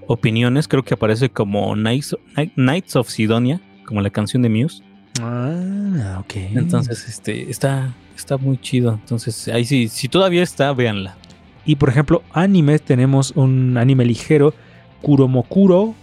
[0.06, 0.66] opiniones.
[0.66, 4.82] Creo que aparece como Knights, Knight- Knights of Sidonia, como la canción de Muse.
[5.20, 6.32] Ah, ok.
[6.54, 8.92] Entonces, este, está, está muy chido.
[8.94, 11.16] Entonces, ahí sí, si todavía está, véanla.
[11.68, 14.54] Y por ejemplo, anime, tenemos un anime ligero,
[15.02, 15.94] Kuromokuro,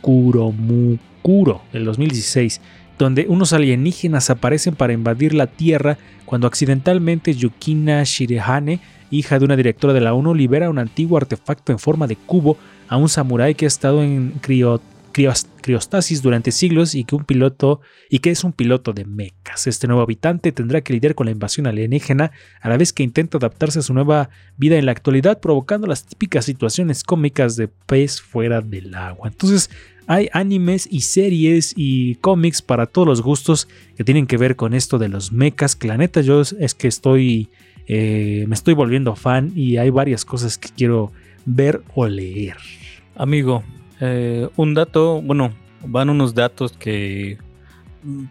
[0.00, 2.60] Kuromukuro, del 2016,
[3.00, 8.78] donde unos alienígenas aparecen para invadir la Tierra cuando accidentalmente Yukina Shirehane,
[9.10, 12.56] hija de una directora de la ONU, libera un antiguo artefacto en forma de cubo
[12.88, 17.24] a un samurái que ha estado en crio- crios- criostasis durante siglos y que un
[17.24, 19.66] piloto y que es un piloto de mechas.
[19.66, 23.38] Este nuevo habitante tendrá que lidiar con la invasión alienígena a la vez que intenta
[23.38, 28.20] adaptarse a su nueva vida en la actualidad, provocando las típicas situaciones cómicas de pez
[28.20, 29.28] fuera del agua.
[29.28, 29.70] Entonces,
[30.06, 34.74] hay animes y series y cómics para todos los gustos que tienen que ver con
[34.74, 35.76] esto de los mechas.
[35.76, 35.88] Que
[36.24, 37.48] yo es, es que estoy.
[37.86, 41.12] eh, me estoy volviendo fan y hay varias cosas que quiero
[41.44, 42.56] ver o leer.
[43.14, 43.62] Amigo,
[44.04, 45.52] eh, un dato, bueno,
[45.86, 47.38] van unos datos que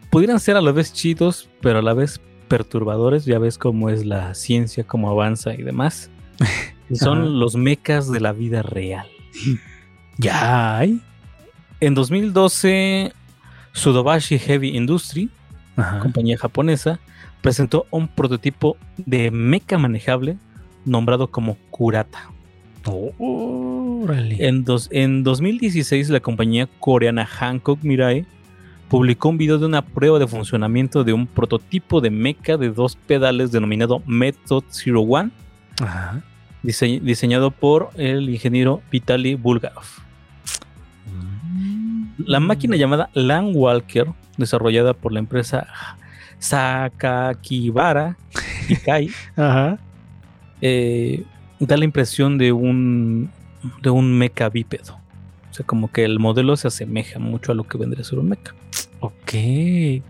[0.10, 2.20] pudieran ser a la vez chidos, pero a la vez
[2.50, 3.24] perturbadores.
[3.24, 6.10] Ya ves cómo es la ciencia, cómo avanza y demás.
[6.90, 7.28] Y son Ajá.
[7.30, 9.08] los mechas de la vida real.
[10.18, 11.02] Ya hay.
[11.80, 13.14] En 2012,
[13.72, 15.30] Sudobashi Heavy Industry,
[15.78, 16.00] Ajá.
[16.00, 17.00] compañía japonesa,
[17.42, 20.38] presentó un prototipo de mecha manejable
[20.86, 22.30] nombrado como Kurata.
[22.86, 24.38] Órale.
[24.48, 28.26] En, dos- en 2016, la compañía coreana Hankook Mirai
[28.90, 32.96] publicó un video de una prueba de funcionamiento de un prototipo de mecha de dos
[32.96, 35.32] pedales denominado Method 01,
[35.82, 36.22] Ajá.
[36.64, 39.86] dise- diseñado por el ingeniero Vitaly Bulgarov.
[42.18, 44.08] La máquina llamada Land Walker,
[44.38, 45.68] desarrollada por la empresa
[46.40, 48.18] Sakakibara
[48.70, 49.80] Ikai, Ajá.
[50.62, 51.24] eh,
[51.62, 53.30] da la impresión de un,
[53.82, 54.98] de un mecha bípedo.
[55.50, 58.20] O sea, como que el modelo se asemeja mucho a lo que vendría a ser
[58.20, 58.54] un mecha.
[59.02, 59.32] Ok.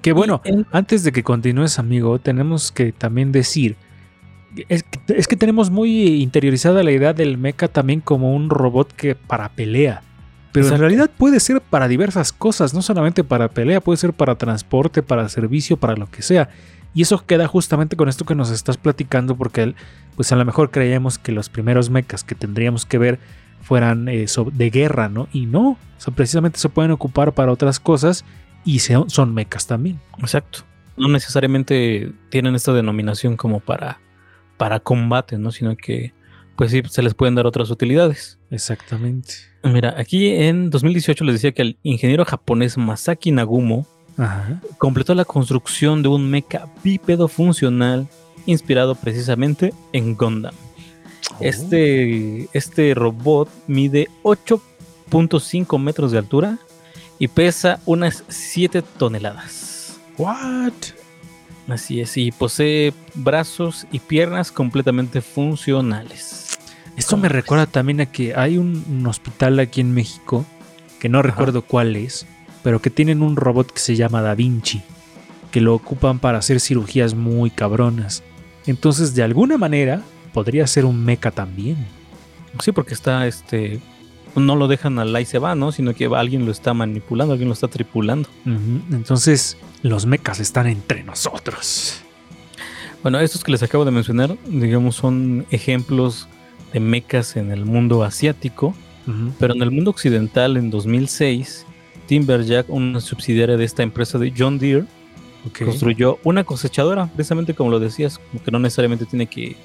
[0.02, 0.42] Qué bueno.
[0.72, 3.76] Antes de que continúes, amigo, tenemos que también decir.
[4.68, 8.92] Es que, es que tenemos muy interiorizada la idea del mecha también como un robot
[8.94, 10.02] que para pelea.
[10.52, 10.76] Pero Exacto.
[10.76, 15.02] en realidad puede ser para diversas cosas, no solamente para pelea, puede ser para transporte,
[15.02, 16.50] para servicio, para lo que sea.
[16.94, 19.76] Y eso queda justamente con esto que nos estás platicando, porque el-
[20.16, 23.20] pues a lo mejor creíamos que los primeros mechas que tendríamos que ver
[23.62, 25.28] fueran eh, de guerra, ¿no?
[25.34, 28.26] Y no, o sea, precisamente se pueden ocupar para otras cosas
[28.66, 30.00] y se- son mechas también.
[30.20, 30.60] Exacto.
[30.98, 34.00] no necesariamente tienen esta denominación como para,
[34.58, 35.52] para combate, ¿no?
[35.52, 36.14] Sino que,
[36.56, 38.38] pues sí, se les pueden dar otras utilidades.
[38.52, 39.34] Exactamente.
[39.64, 43.88] Mira, aquí en 2018 les decía que el ingeniero japonés Masaki Nagumo
[44.18, 44.62] Ajá.
[44.78, 48.08] completó la construcción de un mecha bípedo funcional
[48.46, 50.54] inspirado precisamente en Gundam.
[51.40, 56.60] Este, este robot mide 8.5 metros de altura
[57.20, 60.00] y pesa unas 7 toneladas.
[60.18, 60.74] What?
[61.68, 66.58] Así es, y posee brazos y piernas completamente funcionales.
[66.98, 70.46] Esto me recuerda también a que hay un, un hospital aquí en México,
[71.00, 72.26] que no recuerdo cuál es,
[72.64, 74.84] pero que tienen un robot que se llama Da Vinci,
[75.52, 78.24] que lo ocupan para hacer cirugías muy cabronas.
[78.66, 80.02] Entonces, de alguna manera,
[80.34, 81.78] podría ser un mecha también.
[82.60, 83.80] Sí, porque está este.
[84.36, 85.72] No lo dejan al ahí se va, ¿no?
[85.72, 88.30] Sino que alguien lo está manipulando, alguien lo está tripulando.
[88.46, 92.02] Entonces, los mechas están entre nosotros.
[93.02, 96.30] Bueno, estos que les acabo de mencionar, digamos, son ejemplos
[96.72, 98.74] de mechas en el mundo asiático,
[99.38, 101.66] pero en el mundo occidental, en 2006,
[102.08, 104.86] Timberjack, una subsidiaria de esta empresa de John Deere,
[105.48, 105.64] Ok.
[105.66, 109.56] construyó una cosechadora, precisamente como lo decías, como que no necesariamente tiene que,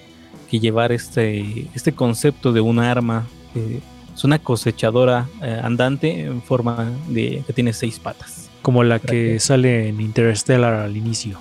[0.51, 3.27] que llevar este, este concepto de un arma.
[3.55, 3.81] eh,
[4.15, 8.49] es una cosechadora eh, andante en forma de que tiene seis patas.
[8.63, 11.39] Como la ¿Para que sale en Interstellar al inicio.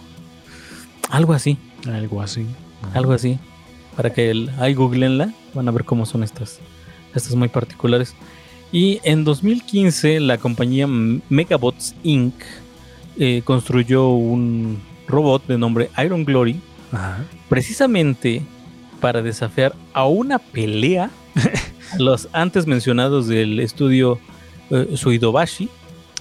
[1.10, 1.58] Algo así,
[1.88, 2.46] Algo así.
[2.94, 3.40] algo así.
[3.96, 6.60] Para que el, ahí googleenla, van a ver cómo son estas,
[7.14, 8.14] estas muy particulares.
[8.74, 10.86] Y en 2015 la compañía
[11.30, 12.34] Megabots Inc.
[13.20, 16.60] eh, construyó un robot de nombre Iron Glory
[16.92, 17.24] Ajá.
[17.50, 18.42] precisamente
[19.00, 21.10] para desafiar a una pelea
[21.94, 24.20] a los antes mencionados del estudio
[24.72, 25.70] eh, Suidobashi,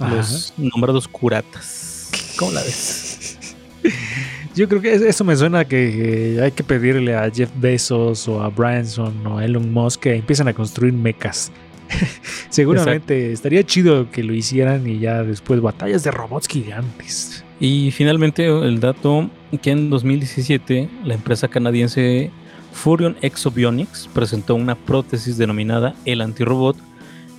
[0.01, 0.15] Ajá.
[0.17, 2.11] los nombrados curatas.
[2.37, 3.39] ¿Cómo la ves?
[4.55, 8.29] Yo creo que es- eso me suena que eh, hay que pedirle a Jeff Bezos
[8.29, 11.51] o a Branson o a Elon Musk que empiecen a construir mechas.
[12.51, 17.45] Seguramente estaría chido que lo hicieran y ya después batallas de robots gigantes.
[17.61, 19.31] Y finalmente el dato
[19.63, 22.31] que en 2017 la empresa canadiense
[22.73, 26.77] Furion Exobionics presentó una prótesis denominada el antirobot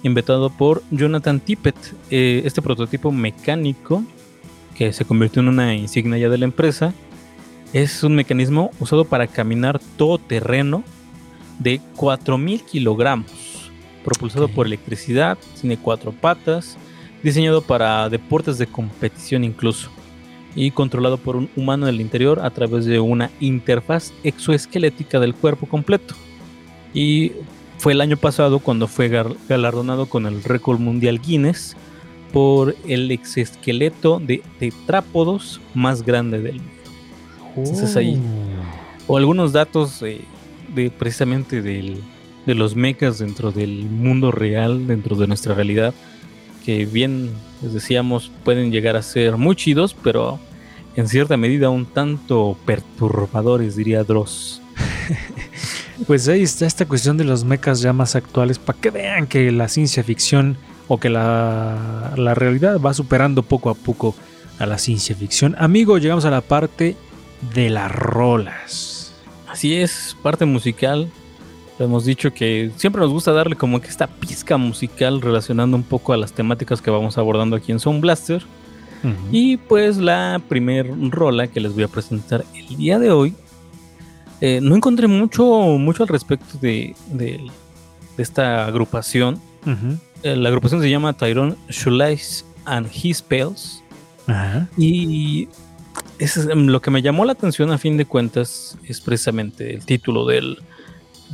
[0.03, 1.75] inventado por Jonathan Tippett.
[2.09, 4.03] Eh, este prototipo mecánico
[4.75, 6.93] que se convirtió en una insignia ya de la empresa
[7.73, 10.83] es un mecanismo usado para caminar todo terreno
[11.59, 13.25] de 4.000 kilogramos,
[14.05, 16.77] propulsado por electricidad, tiene cuatro patas,
[17.23, 19.89] diseñado para deportes de competición incluso,
[20.55, 25.33] y controlado por un humano en el interior a través de una interfaz exoesquelética del
[25.33, 26.13] cuerpo completo.
[26.93, 27.33] Y
[27.77, 29.09] fue el año pasado cuando fue
[29.49, 31.75] galardonado con el récord mundial Guinness
[32.31, 36.71] por el exoesqueleto de tetrápodos más grande del mundo.
[37.57, 38.19] Entonces ahí-
[39.07, 40.21] o algunos datos eh,
[40.73, 42.01] de precisamente del-
[42.45, 45.93] de los mechas dentro del mundo real, dentro de nuestra realidad,
[46.65, 47.31] que bien
[47.61, 50.39] les decíamos pueden llegar a ser muy chidos, pero
[50.95, 54.61] en cierta medida un tanto perturbadores, diría Dross.
[56.07, 59.49] Pues ahí está esta cuestión de los mechas ya más actuales para que vean que
[59.51, 60.57] la ciencia ficción
[60.89, 64.13] o que la, la realidad va superando poco a poco
[64.59, 65.55] a la ciencia ficción.
[65.57, 66.97] Amigo, llegamos a la parte
[67.53, 69.13] de las rolas.
[69.47, 71.09] Así es, parte musical.
[71.77, 75.83] Lo hemos dicho que siempre nos gusta darle como que esta pizca musical relacionando un
[75.83, 78.43] poco a las temáticas que vamos abordando aquí en Sound Blaster.
[79.31, 83.35] Y pues la primer rola que les voy a presentar el día de hoy,
[84.41, 85.45] eh, no encontré mucho,
[85.77, 87.39] mucho al respecto de, de-
[88.17, 89.39] de esta agrupación.
[90.23, 93.83] Eh, la agrupación se llama Tyrone Shulais and His Spells.
[94.25, 94.67] Ajá.
[94.75, 95.49] Y
[96.17, 99.85] es, em, lo que me llamó la atención a fin de cuentas es precisamente el
[99.85, 100.57] título del,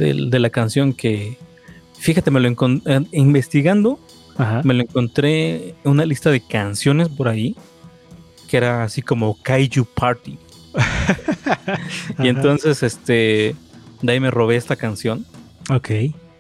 [0.05, 1.37] de la canción que,
[1.99, 3.99] fíjate, me lo eh, investigando
[4.37, 4.61] Ajá.
[4.63, 7.55] me lo encontré en una lista de canciones por ahí
[8.51, 10.37] que era así como Kaiju Party.
[12.19, 13.55] Y entonces, este,
[14.01, 15.25] de ahí me robé esta canción.
[15.69, 15.87] Ok.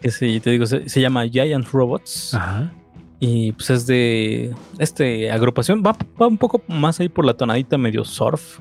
[0.01, 2.33] Que se, te digo, se, se llama Giant Robots.
[2.33, 2.73] Ajá.
[3.21, 5.81] Y pues es de este agrupación.
[5.85, 8.59] Va, va un poco más ahí por la tonadita medio surf.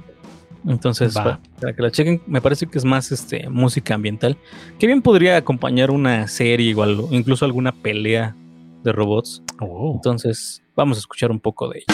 [0.66, 1.24] Entonces, Va.
[1.24, 4.36] para, para que la chequen, me parece que es más este, música ambiental.
[4.78, 8.36] Que bien podría acompañar una serie o algo, incluso alguna pelea
[8.82, 9.42] de robots.
[9.60, 9.92] Oh.
[9.94, 11.86] Entonces, vamos a escuchar un poco de ella.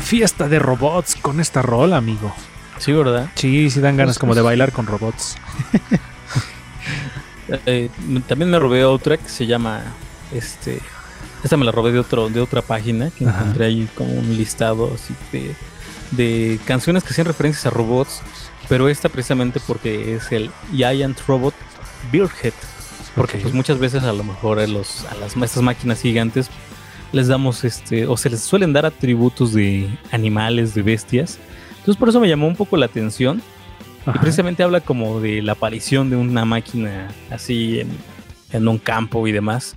[0.00, 2.32] Fiesta de robots con esta rola, amigo.
[2.78, 3.30] Sí, ¿verdad?
[3.34, 5.36] Sí, sí dan ganas como de bailar con robots.
[7.66, 7.90] Eh,
[8.26, 9.82] también me robé otra que se llama
[10.32, 10.80] este
[11.42, 13.40] esta me la robé de otro de otra página que Ajá.
[13.40, 15.54] encontré ahí como un listado así de,
[16.12, 18.22] de canciones que hacían referencias a robots
[18.68, 21.54] pero esta precisamente porque es el Giant Robot
[22.10, 22.54] Beardhead
[23.14, 26.48] porque pues muchas veces a lo mejor a, los, a las, estas máquinas gigantes
[27.12, 31.38] les damos este o se les suelen dar atributos de animales de bestias
[31.70, 33.42] entonces por eso me llamó un poco la atención
[34.06, 34.20] y Ajá.
[34.20, 37.88] precisamente habla como de la aparición de una máquina así en,
[38.52, 39.76] en un campo y demás.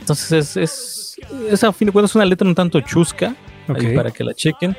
[0.00, 1.16] Entonces es, es,
[1.50, 3.34] es a fin de cuentas una letra un tanto chusca
[3.68, 3.94] ahí Ok.
[3.96, 4.76] para que la chequen.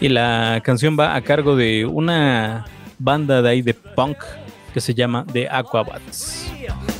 [0.00, 2.64] Y la canción va a cargo de una
[2.98, 4.18] banda de ahí de punk
[4.72, 6.46] que se llama The Aquabats.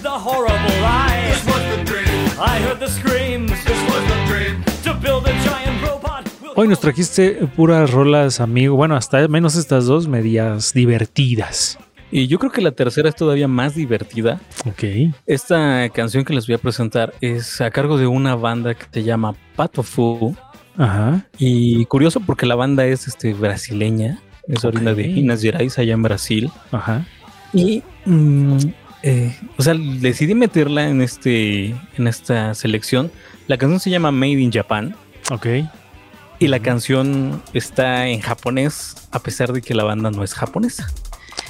[0.03, 1.30] The horrible lie.
[1.30, 2.09] This was the dream.
[2.40, 3.51] I heard the screams.
[3.64, 4.64] This was the dream.
[4.84, 6.28] To build a giant robot.
[6.61, 8.75] Hoy nos trajiste puras rolas, amigo.
[8.75, 11.79] Bueno, hasta menos estas dos medias divertidas.
[12.11, 14.41] Y yo creo que la tercera es todavía más divertida.
[14.67, 14.83] Ok.
[15.25, 19.05] Esta canción que les voy a presentar es a cargo de una banda que se
[19.05, 20.35] llama Pato Fu.
[20.77, 21.25] Ajá.
[21.39, 25.11] Y curioso porque la banda es este, brasileña, es orina de Ok.
[25.11, 26.51] Minas Gerais, allá en Brasil.
[26.73, 27.07] Ajá.
[27.53, 28.59] Y, mm,
[29.05, 33.13] eh, o sea, decidí meterla en, este, en esta selección.
[33.47, 34.97] La canción se llama Made in Japan
[35.31, 35.47] Ok.
[36.39, 40.91] Y la canción está en japonés, a pesar de que la banda no es japonesa.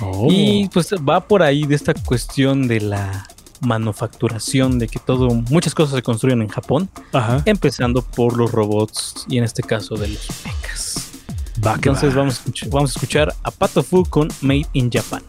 [0.00, 0.28] Oh.
[0.30, 3.26] Y pues va por ahí de esta cuestión de la
[3.60, 7.42] manufacturación, de que todo, muchas cosas se construyen en Japón, Ajá.
[7.44, 11.10] empezando por los robots y en este caso de los mechas.
[11.56, 12.18] Entonces va.
[12.18, 15.22] vamos vamos a escuchar a Pato Fu con Made in Japan.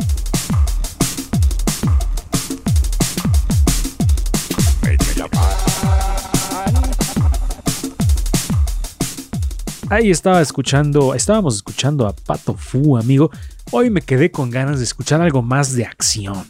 [9.90, 13.32] Ahí estaba escuchando, estábamos escuchando a Pato Fu, amigo.
[13.72, 16.46] Hoy me quedé con ganas de escuchar algo más de acción.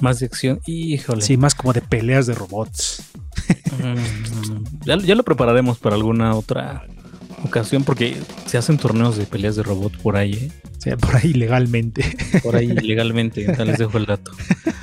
[0.00, 0.60] Más de acción.
[0.64, 1.22] Híjole.
[1.22, 3.02] Sí, más como de peleas de robots.
[3.82, 6.86] Mm, ya, ya lo prepararemos para alguna otra
[7.44, 10.52] ocasión porque se hacen torneos de peleas de robot por ahí, ¿eh?
[10.78, 12.04] O sea, por ahí legalmente.
[12.42, 13.52] por ahí legalmente.
[13.58, 14.30] ya les dejo el dato.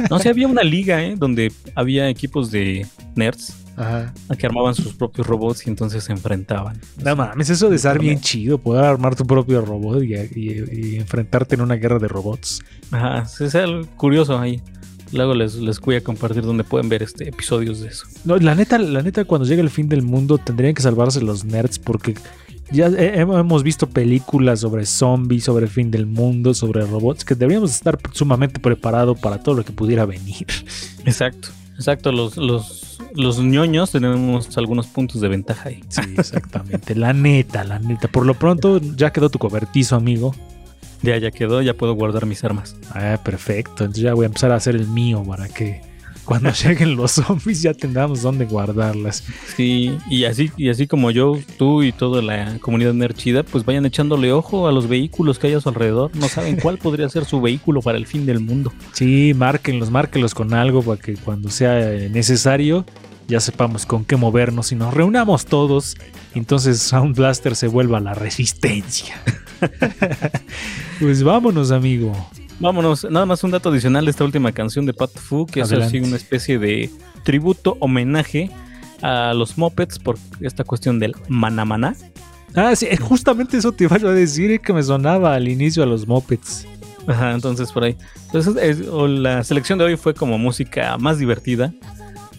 [0.10, 1.16] No, sí había una liga, ¿eh?
[1.18, 4.14] Donde había equipos de nerds Ajá.
[4.38, 6.80] que armaban sus propios robots y entonces se enfrentaban.
[7.04, 10.96] No mames, eso de estar bien chido, poder armar tu propio robot y, y- y
[10.98, 12.62] enfrentarte en una guerra de robots.
[12.92, 14.62] Ajá, es algo curioso ahí.
[15.14, 18.06] Luego les, les voy a compartir donde pueden ver este episodios de eso.
[18.24, 21.44] No, la neta, la neta, cuando llegue el fin del mundo tendrían que salvarse los
[21.44, 22.14] nerds porque
[22.72, 27.36] ya he- hemos visto películas sobre zombies, sobre el fin del mundo, sobre robots, que
[27.36, 30.48] deberíamos estar sumamente preparados para todo lo que pudiera venir.
[31.06, 32.12] Exacto, exacto.
[32.12, 35.82] Los, los, los ñoños tenemos algunos puntos de ventaja ahí.
[35.90, 36.96] Sí, exactamente.
[36.96, 38.08] la neta, la neta.
[38.08, 40.36] Por lo pronto ya quedó tu cobertizo, amigo.
[41.02, 42.76] Ya, ya quedó, ya puedo guardar mis armas.
[42.92, 43.84] Ah, perfecto.
[43.86, 45.82] Entonces ya voy a empezar a hacer el mío para que
[46.26, 49.24] cuando lleguen los zombies ya tengamos dónde guardarlas.
[49.56, 53.66] Sí, y así, y así como yo, tú y toda la comunidad nerd chida, pues
[53.66, 56.12] vayan echándole ojo a los vehículos que hay a su alrededor.
[56.16, 58.74] No saben cuál podría ser su vehículo para el fin del mundo.
[58.94, 62.86] Sí, márquenlos, márquenlos con algo para que cuando sea necesario
[63.32, 65.96] ya sepamos con qué movernos y nos reunamos todos.
[66.36, 69.22] Entonces Sound Blaster se vuelva la resistencia.
[71.00, 72.14] pues vámonos, amigo.
[72.62, 75.72] Vámonos, nada más un dato adicional de esta última canción de Pat Fu, que es
[75.72, 76.92] así una especie de
[77.24, 78.52] tributo, homenaje
[79.02, 81.96] a los Muppets por esta cuestión del manamaná.
[82.56, 85.86] Ah, sí, eh, justamente eso te iba a decir que me sonaba al inicio a
[85.88, 86.68] los mopeds.
[87.08, 87.98] Ajá, entonces por ahí.
[88.28, 91.74] Entonces, es- o la selección de hoy fue como música más divertida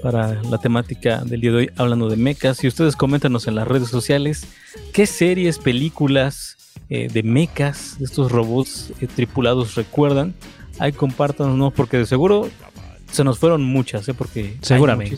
[0.02, 2.62] para la temática del día de hoy, hablando de mechas.
[2.62, 4.44] Y ustedes coméntanos en las redes sociales
[4.92, 6.56] qué series, películas
[6.94, 10.34] eh, de mechas, estos robots eh, tripulados recuerdan.
[10.78, 11.70] Ahí compártanos, ¿no?
[11.70, 12.50] Porque de seguro
[13.10, 14.14] se nos fueron muchas, ¿eh?
[14.14, 15.16] Porque Seguramente.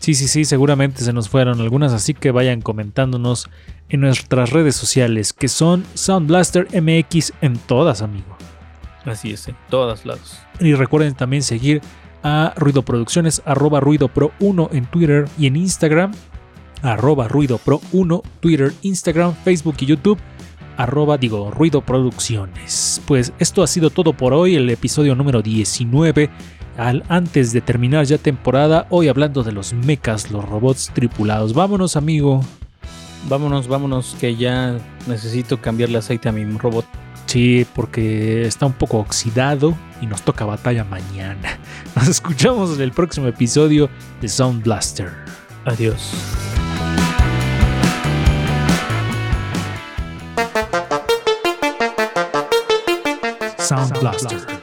[0.00, 3.48] Sí, sí, sí, seguramente se nos fueron algunas, así que vayan comentándonos
[3.88, 8.36] en nuestras redes sociales, que son Sound Blaster MX en todas, amigo.
[9.04, 10.40] Así es, en todos lados.
[10.58, 11.82] Y recuerden también seguir
[12.24, 16.10] a Ruido Producciones, arroba Ruido Pro 1 en Twitter y en Instagram,
[16.82, 20.18] arroba Ruido Pro 1, Twitter, Instagram, Facebook y YouTube,
[20.76, 23.00] arroba, digo, Ruido Producciones.
[23.06, 26.30] Pues esto ha sido todo por hoy, el episodio número 19.
[26.76, 31.54] Al, antes de terminar ya temporada, hoy hablando de los mechas, los robots tripulados.
[31.54, 32.42] Vámonos, amigo.
[33.28, 36.86] Vámonos, vámonos, que ya necesito cambiarle aceite a mi robot.
[37.26, 41.58] Sí, porque está un poco oxidado y nos toca batalla mañana.
[41.96, 43.88] Nos escuchamos en el próximo episodio
[44.20, 45.10] de Sound Blaster.
[45.64, 46.12] Adiós.
[54.00, 54.28] Blaster.
[54.28, 54.55] Blaster.